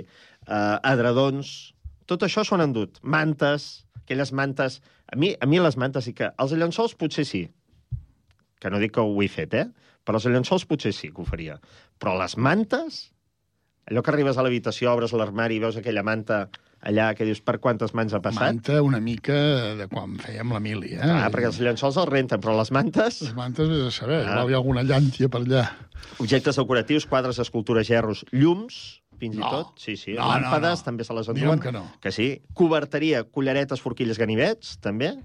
[0.04, 1.74] eh, adredons,
[2.08, 3.02] tot això s'ho han endut.
[3.02, 3.68] Mantes,
[4.04, 4.80] aquelles mantes...
[5.08, 6.30] A mi, a mi les mantes sí que...
[6.40, 7.46] Els llençols potser sí,
[8.60, 9.66] que no dic que ho he fet, eh?
[10.04, 11.58] Però els llençols potser sí que ho faria.
[12.00, 13.00] Però les mantes,
[13.88, 16.46] allò que arribes a l'habitació, obres l'armari i veus aquella manta
[16.82, 18.52] allà que dius per quantes mans ha passat...
[18.54, 19.34] Manta una mica
[19.78, 21.00] de quan fèiem la mili, eh?
[21.02, 23.22] Ah, perquè els llençols els renten, però les mantes...
[23.26, 24.44] Les mantes, vés a saber, Ah.
[24.46, 25.64] hi ha alguna llàntia per allà.
[26.22, 29.50] Objectes decoratius, quadres, escultures, gerros, llums, fins i No.
[29.50, 29.74] tot.
[29.82, 30.14] Sí, sí.
[30.14, 30.84] No, no, Làmpades, no.
[30.92, 31.60] també se les Digue'm enduen.
[31.60, 31.84] que no.
[32.00, 32.28] Que sí.
[32.54, 35.16] Coberteria, culleretes, forquilles, ganivets, també.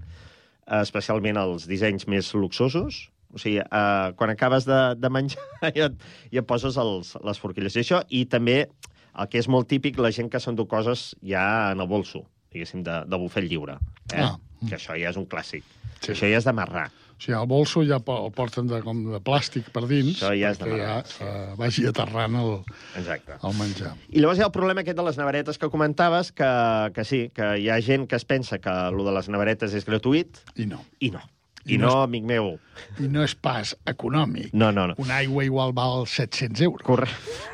[0.66, 3.10] Especialment els dissenys més luxosos.
[3.34, 5.42] O sigui, eh, quan acabes de, de menjar
[5.78, 5.88] ja,
[6.32, 7.74] ja poses els, les forquilles.
[7.76, 8.64] I això, i també
[9.18, 12.82] el que és molt típic, la gent que s'endú coses ja en el bolso, diguéssim,
[12.86, 13.78] de, de bufet lliure.
[14.12, 14.20] Eh?
[14.22, 14.36] Ah.
[14.68, 15.64] Que això ja és un clàssic.
[16.00, 16.12] Sí.
[16.12, 16.90] Això ja és d'amarrar.
[17.14, 20.50] O sigui, el bolso ja el porten de, com de plàstic per dins, Això ja
[20.50, 22.56] és perquè ja eh, vagi aterrant el,
[22.98, 23.36] Exacte.
[23.46, 23.92] el menjar.
[24.10, 26.50] I llavors hi ha el problema aquest de les neveretes que comentaves, que,
[26.96, 29.86] que sí, que hi ha gent que es pensa que lo de les neveretes és
[29.86, 30.42] gratuït.
[30.58, 30.82] I no.
[31.00, 31.22] I no.
[31.64, 32.50] I I, no no, és- amic meu.
[33.00, 34.50] I no és pas econòmic.
[34.52, 34.98] No, no, no.
[35.00, 36.82] Una aigua igual val 700 euros.
[36.84, 37.53] Correcte.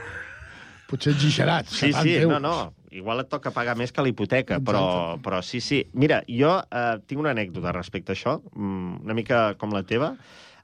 [0.90, 2.40] Potser exagerat, Sí, 70 sí, euros.
[2.42, 2.74] no, no.
[2.90, 5.84] igual et toca pagar més que la hipoteca, però, però sí, sí.
[5.94, 10.16] Mira, jo eh, tinc una anècdota respecte a això, mm, una mica com la teva.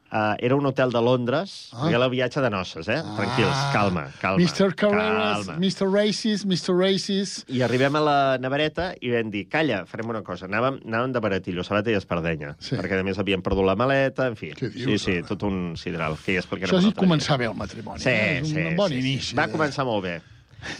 [0.06, 1.88] Uh, era un hotel de Londres, ah.
[1.90, 3.00] era el viatge de noces, eh?
[3.16, 4.38] Tranquils, calma, calma.
[4.38, 4.74] Mr.
[4.78, 5.58] Carreras, calma.
[5.58, 5.88] Mr.
[5.90, 6.76] Races, Mr.
[6.78, 7.32] Races...
[7.50, 10.46] I arribem a la nevereta i vam dir, calla, farem una cosa.
[10.46, 12.54] Anàvem, anàvem de baratillo, sabata i espardenya.
[12.62, 12.78] Sí.
[12.78, 14.52] Perquè, a més, havíem perdut la maleta, en fi.
[14.54, 17.50] Què dius, sí, sí, tot un sidral, que ja explicarem Això sí altre començar bé
[17.50, 18.06] el matrimoni.
[18.06, 18.38] Sí, eh?
[18.44, 19.32] És sí, un bon sí, inici.
[19.32, 19.40] Sí.
[19.42, 20.16] Va començar molt bé.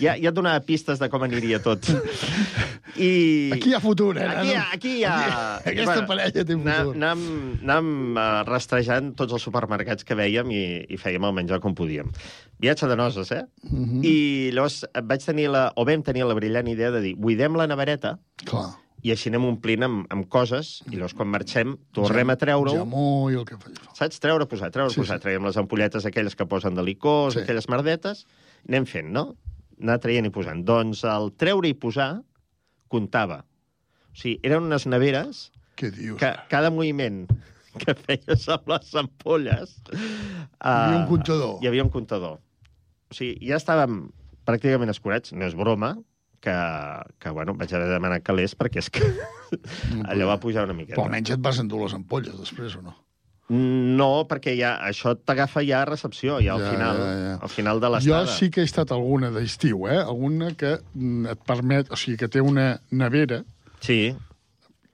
[0.03, 1.87] Ja, ja et donava pistes de com aniria tot.
[2.97, 3.51] I...
[3.53, 5.17] Aquí hi ha futur, eh, Aquí, ha- aquí hi ha...
[5.59, 6.95] Aquí- aquesta parella té futur.
[6.97, 7.27] Anàvem,
[7.61, 12.09] anàvem uh, rastrejant tots els supermercats que veiem i, i fèiem el menjar com podíem.
[12.63, 13.43] Viatge de noces, eh?
[13.69, 14.01] Mhm.
[14.07, 14.15] I
[14.57, 18.15] llavors vaig tenir la, o vam tenir la brillant idea de dir, buidem la nevereta
[18.47, 18.71] Clar.
[19.05, 23.29] i així anem omplint amb, amb coses i llavors quan marxem tornem a treure-ho Jamó
[23.31, 23.77] i el que faci.
[23.99, 24.23] saps?
[24.25, 25.19] Treure, posar, treure, Sí, posar.
[25.21, 25.27] sí.
[25.27, 27.41] Traiem les ampolletes aquelles que posen de licors, Sí.
[27.41, 27.45] sí.
[27.45, 28.25] aquelles merdetes,
[28.69, 29.35] anem fent, no?
[29.83, 30.63] Anar traient i posant.
[30.67, 32.11] Doncs el treure i posar
[32.93, 33.43] comptava.
[34.13, 36.19] O sigui, eren unes neveres Què dius?
[36.21, 37.25] que cada moviment
[37.83, 39.77] que feies amb les ampolles...
[39.93, 41.57] Hi havia un comptador.
[41.61, 42.39] Hi havia un comptador.
[43.11, 44.07] O sigui, ja estàvem
[44.49, 45.97] pràcticament escurats, no és broma,
[46.41, 46.55] que,
[47.23, 49.07] que bueno, vaig haver de demanar calés perquè és que
[50.11, 50.97] allò va pujar una miqueta.
[50.97, 52.95] Però almenys et vas endur les ampolles després, o no?
[53.49, 57.35] No, perquè ja, això t'agafa ja a recepció, ja al Ja, final, ja, ja.
[57.47, 58.27] al final de Jo l'estada.
[58.35, 60.01] sí que he estat alguna d'estiu, eh?
[60.03, 61.93] Alguna que mm, et permet...
[61.93, 63.45] O sigui, que té una nevera
[63.81, 64.17] Sí.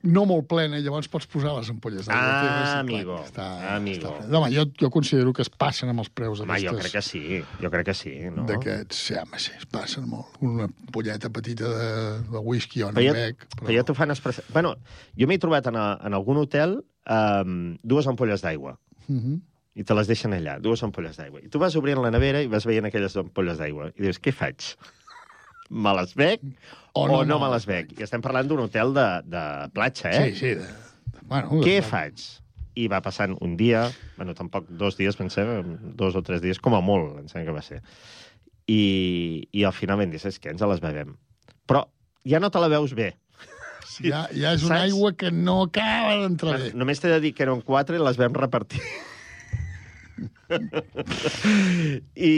[0.02, 2.28] no molt plena, i llavors pots posar les ampolles d'aigua.
[2.28, 3.46] Ah, amigo, Està,
[3.76, 4.10] amigo.
[4.18, 4.36] Està...
[4.36, 7.42] Home, jo, jo considero que es passen amb els preus Home, jo crec que sí,
[7.62, 8.44] jo crec que sí, no?
[8.44, 10.26] D'aquests, sí, home, sí, es passen molt.
[10.42, 11.90] Una ampolleta petita de,
[12.28, 13.46] de whisky o Però ja, bec.
[13.62, 14.42] però ja t'ho fan express...
[14.52, 14.74] Bueno,
[15.16, 18.78] jo m'he trobat en, a, en algun hotel um, dues ampolles d'aigua
[19.08, 19.40] Uh -huh.
[19.74, 21.40] i te les deixen allà, dues ampolles d'aigua.
[21.42, 23.88] I tu vas obrint la nevera i vas veient aquelles ampolles d'aigua.
[23.96, 24.56] I dius, què faig?
[25.70, 26.40] Me les bec
[26.92, 27.98] o no, o no me les bec?
[27.98, 30.32] I estem parlant d'un hotel de, de platja, eh?
[30.32, 30.54] Sí, sí.
[30.54, 30.66] De,
[31.22, 32.20] bueno, Què de, faig?
[32.74, 36.74] I va passant un dia, bueno, tampoc dos dies, pensem, dos o tres dies, com
[36.74, 37.80] a molt, em sembla que va ser.
[38.68, 41.16] I, i al final vam dir, saps què, ens les bevem.
[41.66, 41.86] Però
[42.24, 43.14] ja no te la veus bé.
[43.92, 44.88] Sí, ja, ja és una Saps?
[44.88, 46.70] aigua que no acaba d'entrar bé.
[46.78, 48.80] Només t'he de dir que eren quatre i les vam repartir.
[52.30, 52.34] I,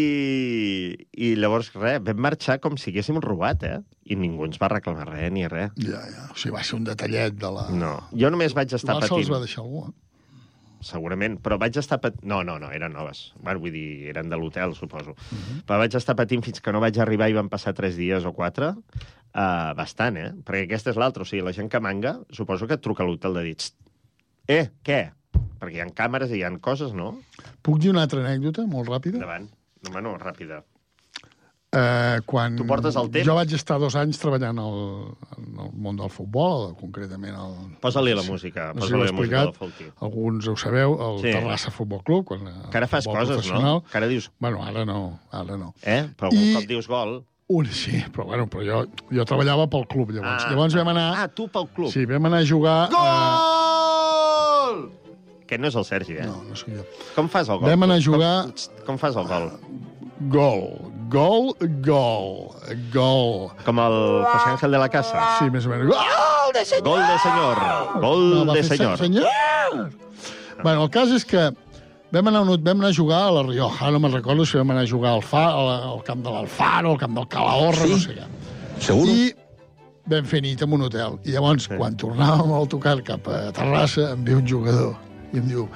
[1.15, 3.79] I llavors, res, vam marxar com si haguéssim robat, eh?
[4.11, 5.75] I ningú ens va reclamar res ni res.
[5.79, 6.25] Ja, ja.
[6.31, 7.69] O sigui, va ser un detallet de la...
[7.75, 9.15] No, jo només vaig estar patint.
[9.15, 9.95] se'ls va deixar algú, eh?
[10.85, 12.27] segurament, però vaig estar patint...
[12.29, 13.33] No, no, no, eren noves.
[13.41, 15.15] Bueno, vull dir, eren de l'hotel, suposo.
[15.17, 15.59] Uh -huh.
[15.67, 18.33] Però vaig estar patint fins que no vaig arribar i van passar tres dies o
[18.33, 18.75] quatre.
[19.35, 20.29] Uh, bastant, eh?
[20.47, 21.25] Perquè aquesta és l'altra.
[21.25, 23.57] O sigui, la gent que manga, suposo que et truca a l'hotel de dir...
[23.59, 23.75] "Txt,
[24.47, 25.01] Eh, què?
[25.59, 27.17] Perquè hi ha càmeres i hi ha coses, no?
[27.65, 29.17] Puc dir una altra anècdota, molt ràpida?
[29.19, 29.49] Endavant.
[29.83, 30.63] No, home, no, ràpida.
[31.75, 33.27] Eh, quan Tu portes el temps?
[33.27, 34.77] Jo vaig estar dos anys treballant al,
[35.41, 37.57] en el món del futbol, concretament al...
[37.83, 40.07] Posa-li la música, no sé si ho posa-li he la música del explicat, Folti.
[40.07, 41.33] alguns ho sabeu, el Sí.
[41.35, 42.25] Terrassa Futbol Club.
[42.31, 43.81] Quan, eh, Que ara fas coses, no?
[43.91, 44.31] Que ara dius...
[44.39, 45.73] Bueno, ara no, ara no.
[45.83, 46.05] Eh?
[46.15, 47.25] Però I- cop dius gol...
[47.53, 48.77] Un, sí, però, bueno, però jo,
[49.13, 50.47] jo treballava pel club, llavors.
[50.47, 50.51] Ah.
[50.55, 51.09] llavors vam anar...
[51.21, 51.91] Ah, tu pel club.
[51.93, 52.77] Sí, vam anar a jugar...
[52.95, 54.79] Gol!
[55.45, 56.29] Aquest no és el Sergi, eh?
[56.29, 56.87] No, no sóc jo.
[57.15, 57.69] Com fas el gol?
[57.69, 58.33] Vam anar a jugar...
[58.49, 59.51] Com, com fas el gol?
[60.33, 60.65] Gol,
[61.13, 61.51] gol,
[61.85, 62.31] gol,
[62.95, 63.35] gol.
[63.67, 65.27] Com el José Ángel de la Casa?
[65.43, 65.93] Sí, més o menys.
[65.93, 66.89] Gol de senyor!
[66.89, 67.63] Gol de senyor!
[68.07, 68.97] Gol No, de senyor!
[69.05, 69.29] senyor!
[70.65, 71.51] Bueno, el cas és que
[72.13, 74.71] vam anar, a vam anar a jugar a la Rioja, no me'n recordo si vam
[74.75, 77.91] anar a jugar al, Fa, al, al camp de l'Alfaro, al camp del Calahorra, sí?
[77.91, 78.29] no sé què.
[78.85, 79.09] Segur?
[79.09, 79.33] I
[80.13, 81.19] vam fer nit en un hotel.
[81.25, 81.77] I llavors, sí.
[81.81, 84.95] quan tornàvem al tocar cap a Terrassa, em ve un jugador
[85.35, 85.69] i em diu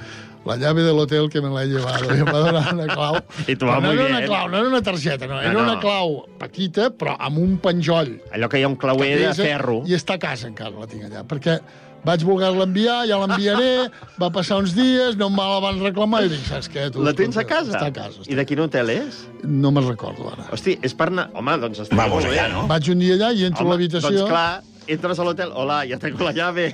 [0.47, 2.07] la llave de l'hotel que me l'he llevado.
[2.15, 3.17] I em va donar una clau.
[3.51, 5.73] I tu va no era una clau, no era una targeta, no, era No, no.
[5.73, 8.15] una clau petita, però amb un penjoll.
[8.31, 9.81] Allò que hi ha un clauer de ferro.
[9.85, 11.59] I està a casa encara, la tinc allà, perquè
[12.05, 13.89] vaig voler-la enviar, ja l'enviaré,
[14.21, 16.87] va passar uns dies, no me la van reclamar, i dic, saps què?
[16.93, 17.73] Tu, La tens a casa?
[17.75, 18.23] Està a casa.
[18.27, 19.21] I de quin hotel és?
[19.43, 20.47] No me'n recordo ara.
[20.55, 21.29] Hosti, és per anar...
[21.35, 22.37] Home, doncs està Vamos molt bé.
[22.39, 22.65] allá, ¿no?
[22.71, 24.15] Vaig un dia allà i entro Home, a l'habitació.
[24.15, 26.69] Doncs clar, entres a l'hotel, hola, ja tengo la llave.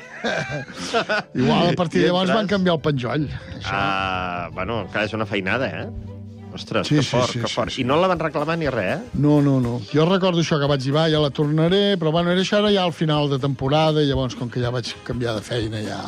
[1.36, 2.38] Igual a partir de llavors entres.
[2.44, 3.28] van canviar el penjoll.
[3.66, 5.88] Ah, bueno, clar, és una feinada, eh?
[6.56, 7.72] Ostres, Sí, que sí, fort, sí, que sí, fort.
[7.76, 7.82] sí.
[7.82, 9.10] I no la van reclamar ni res, eh?
[9.14, 9.80] No, no, no.
[9.94, 12.72] Jo recordo això que vaig dir, va, ja la tornaré, però bueno, era això era
[12.74, 16.00] ja al final de temporada, i llavors, com que ja vaig canviar de feina, ja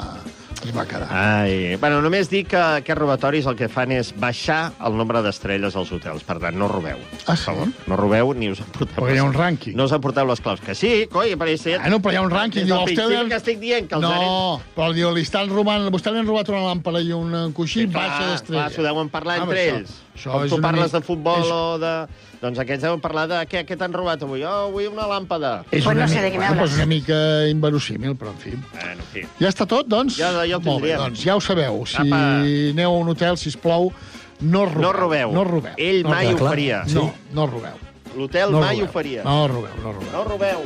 [0.58, 1.06] es va quedar.
[1.14, 5.76] Ai, bueno, només dic que aquests robatoris el que fan és baixar el nombre d'estrelles
[5.78, 6.24] als hotels.
[6.26, 6.98] Per tant, no robeu.
[7.28, 7.68] Ah, Per favor.
[7.86, 8.96] No robeu ni us emporteu...
[8.98, 9.76] Perquè hi ha un rànquing.
[9.78, 10.60] No us emporteu les claus.
[10.66, 11.78] Que sí, coi, per això...
[11.78, 12.66] Ah, no, però hi ha un rànquing.
[12.66, 15.86] Des Diu, del principi que estic dient que els No, però diu, li estan robant,
[15.94, 18.70] vostè li han robat una làmpara i un coixí, Sí, clar, baixa clar, d'estrella.
[18.74, 19.90] s'ho deuen parlar entre ells.
[19.94, 22.08] Això Com és tu parles mica- de futbol és- o de...
[22.42, 24.44] Doncs aquests deuen parlar de què, què t'han robat avui?
[24.46, 25.64] Oh, avui una làmpada.
[25.72, 27.18] És una, mica, bueno, doncs una mica
[27.50, 28.52] inverosímil, però en fi.
[28.52, 29.24] Bueno, en fi.
[29.40, 30.18] Ja està tot, doncs?
[30.20, 31.84] Ja- ja ho Molt bé, doncs ja ho sabeu.
[31.90, 32.22] Si Apa.
[32.44, 33.92] aneu a un hotel, si plou,
[34.40, 34.82] no robeu.
[34.84, 35.32] No robeu.
[35.34, 35.74] No robeu.
[35.78, 36.46] Ell no mai robeu.
[36.46, 36.84] ho faria.
[36.94, 37.74] No, no robeu.
[38.16, 38.86] L'hotel no mai robeu.
[38.86, 39.24] ho faria.
[39.24, 40.12] No robeu, no robeu.
[40.14, 40.62] No robeu.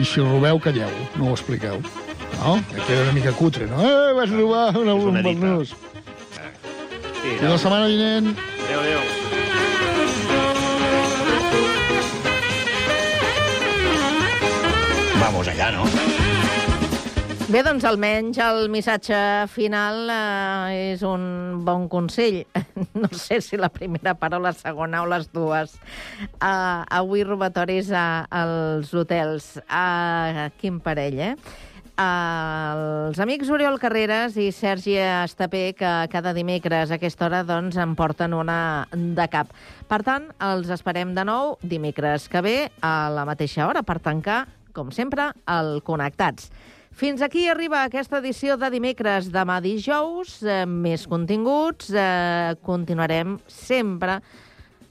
[0.00, 1.82] I si robeu, calleu, no ho expliqueu.
[2.40, 2.56] No?
[2.72, 3.76] Que queda una mica cutre, no?
[3.84, 5.38] Eh, vas robar una, És una un dita.
[5.46, 5.74] barnús.
[7.20, 8.30] Sí, I la setmana vinent...
[8.64, 9.00] Adéu, adéu.
[15.20, 15.84] Vamos allá, ¿no?
[17.50, 19.20] Bé, doncs almenys el missatge
[19.52, 22.44] final eh, és un bon consell.
[22.94, 25.74] No sé si la primera part o la segona o les dues.
[26.40, 29.58] Uh, avui robatoris a, als hotels.
[29.66, 31.34] Uh, quin parell, eh?
[31.96, 37.94] Els amics Oriol Carreras i Sergi Estapé, que cada dimecres a aquesta hora doncs, en
[37.98, 39.54] porten una de cap.
[39.88, 44.44] Per tant, els esperem de nou dimecres que ve a la mateixa hora per tancar,
[44.72, 46.50] com sempre, el Connectats.
[47.00, 49.30] Fins aquí arriba aquesta edició de dimecres.
[49.32, 51.90] Demà dijous, eh, més continguts.
[51.94, 54.20] Eh, continuarem sempre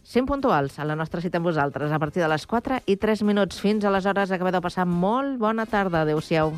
[0.10, 3.22] sent puntuals a la nostra cita amb vosaltres a partir de les 4 i 3
[3.22, 3.62] minuts.
[3.62, 6.02] Fins aleshores, acabeu de passar molt bona tarda.
[6.02, 6.56] Adéu-siau.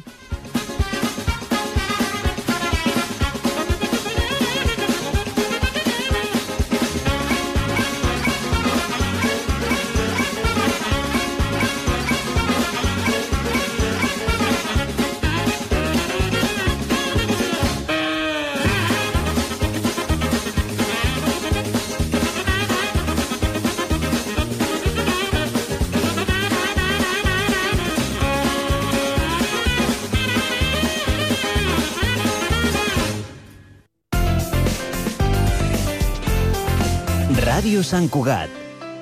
[37.91, 38.47] Sant Cugat.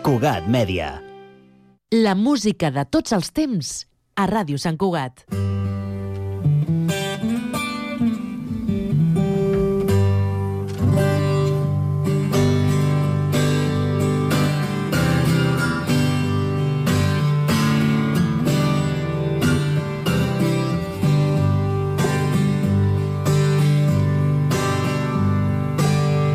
[0.02, 0.88] Cugat Mèdia.
[1.94, 3.68] La música de tots els temps
[4.18, 5.28] a Ràdio Sant Cugat.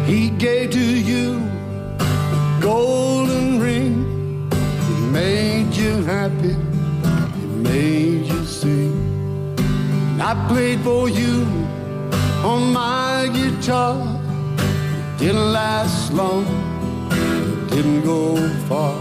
[0.07, 1.44] He gave to you
[10.35, 11.45] I played for you
[12.43, 13.97] on my guitar.
[15.17, 16.45] Didn't last long.
[17.69, 18.37] Didn't go
[18.69, 18.99] far.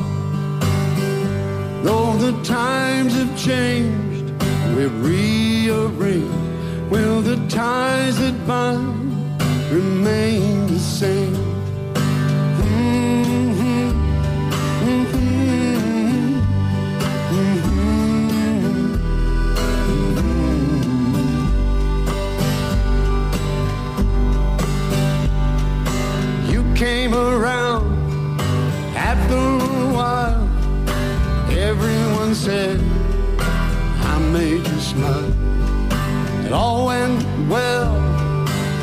[1.84, 4.32] Though the times have changed,
[4.76, 6.92] we've rearranged.
[6.92, 11.53] Will the ties that bind remain the same?
[34.94, 36.46] Smile.
[36.46, 37.92] It all went well.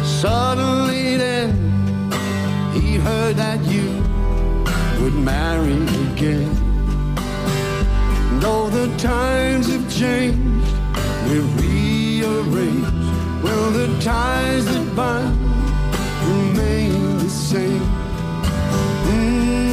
[0.04, 1.50] Suddenly then,
[2.74, 3.88] he heard that you
[5.00, 5.82] would marry
[6.12, 6.50] again.
[8.30, 10.74] And Though the times have changed,
[11.28, 12.92] we've rearranged.
[13.44, 15.38] Will the ties that bind
[16.28, 17.86] remain the same?
[19.06, 19.69] Mhm,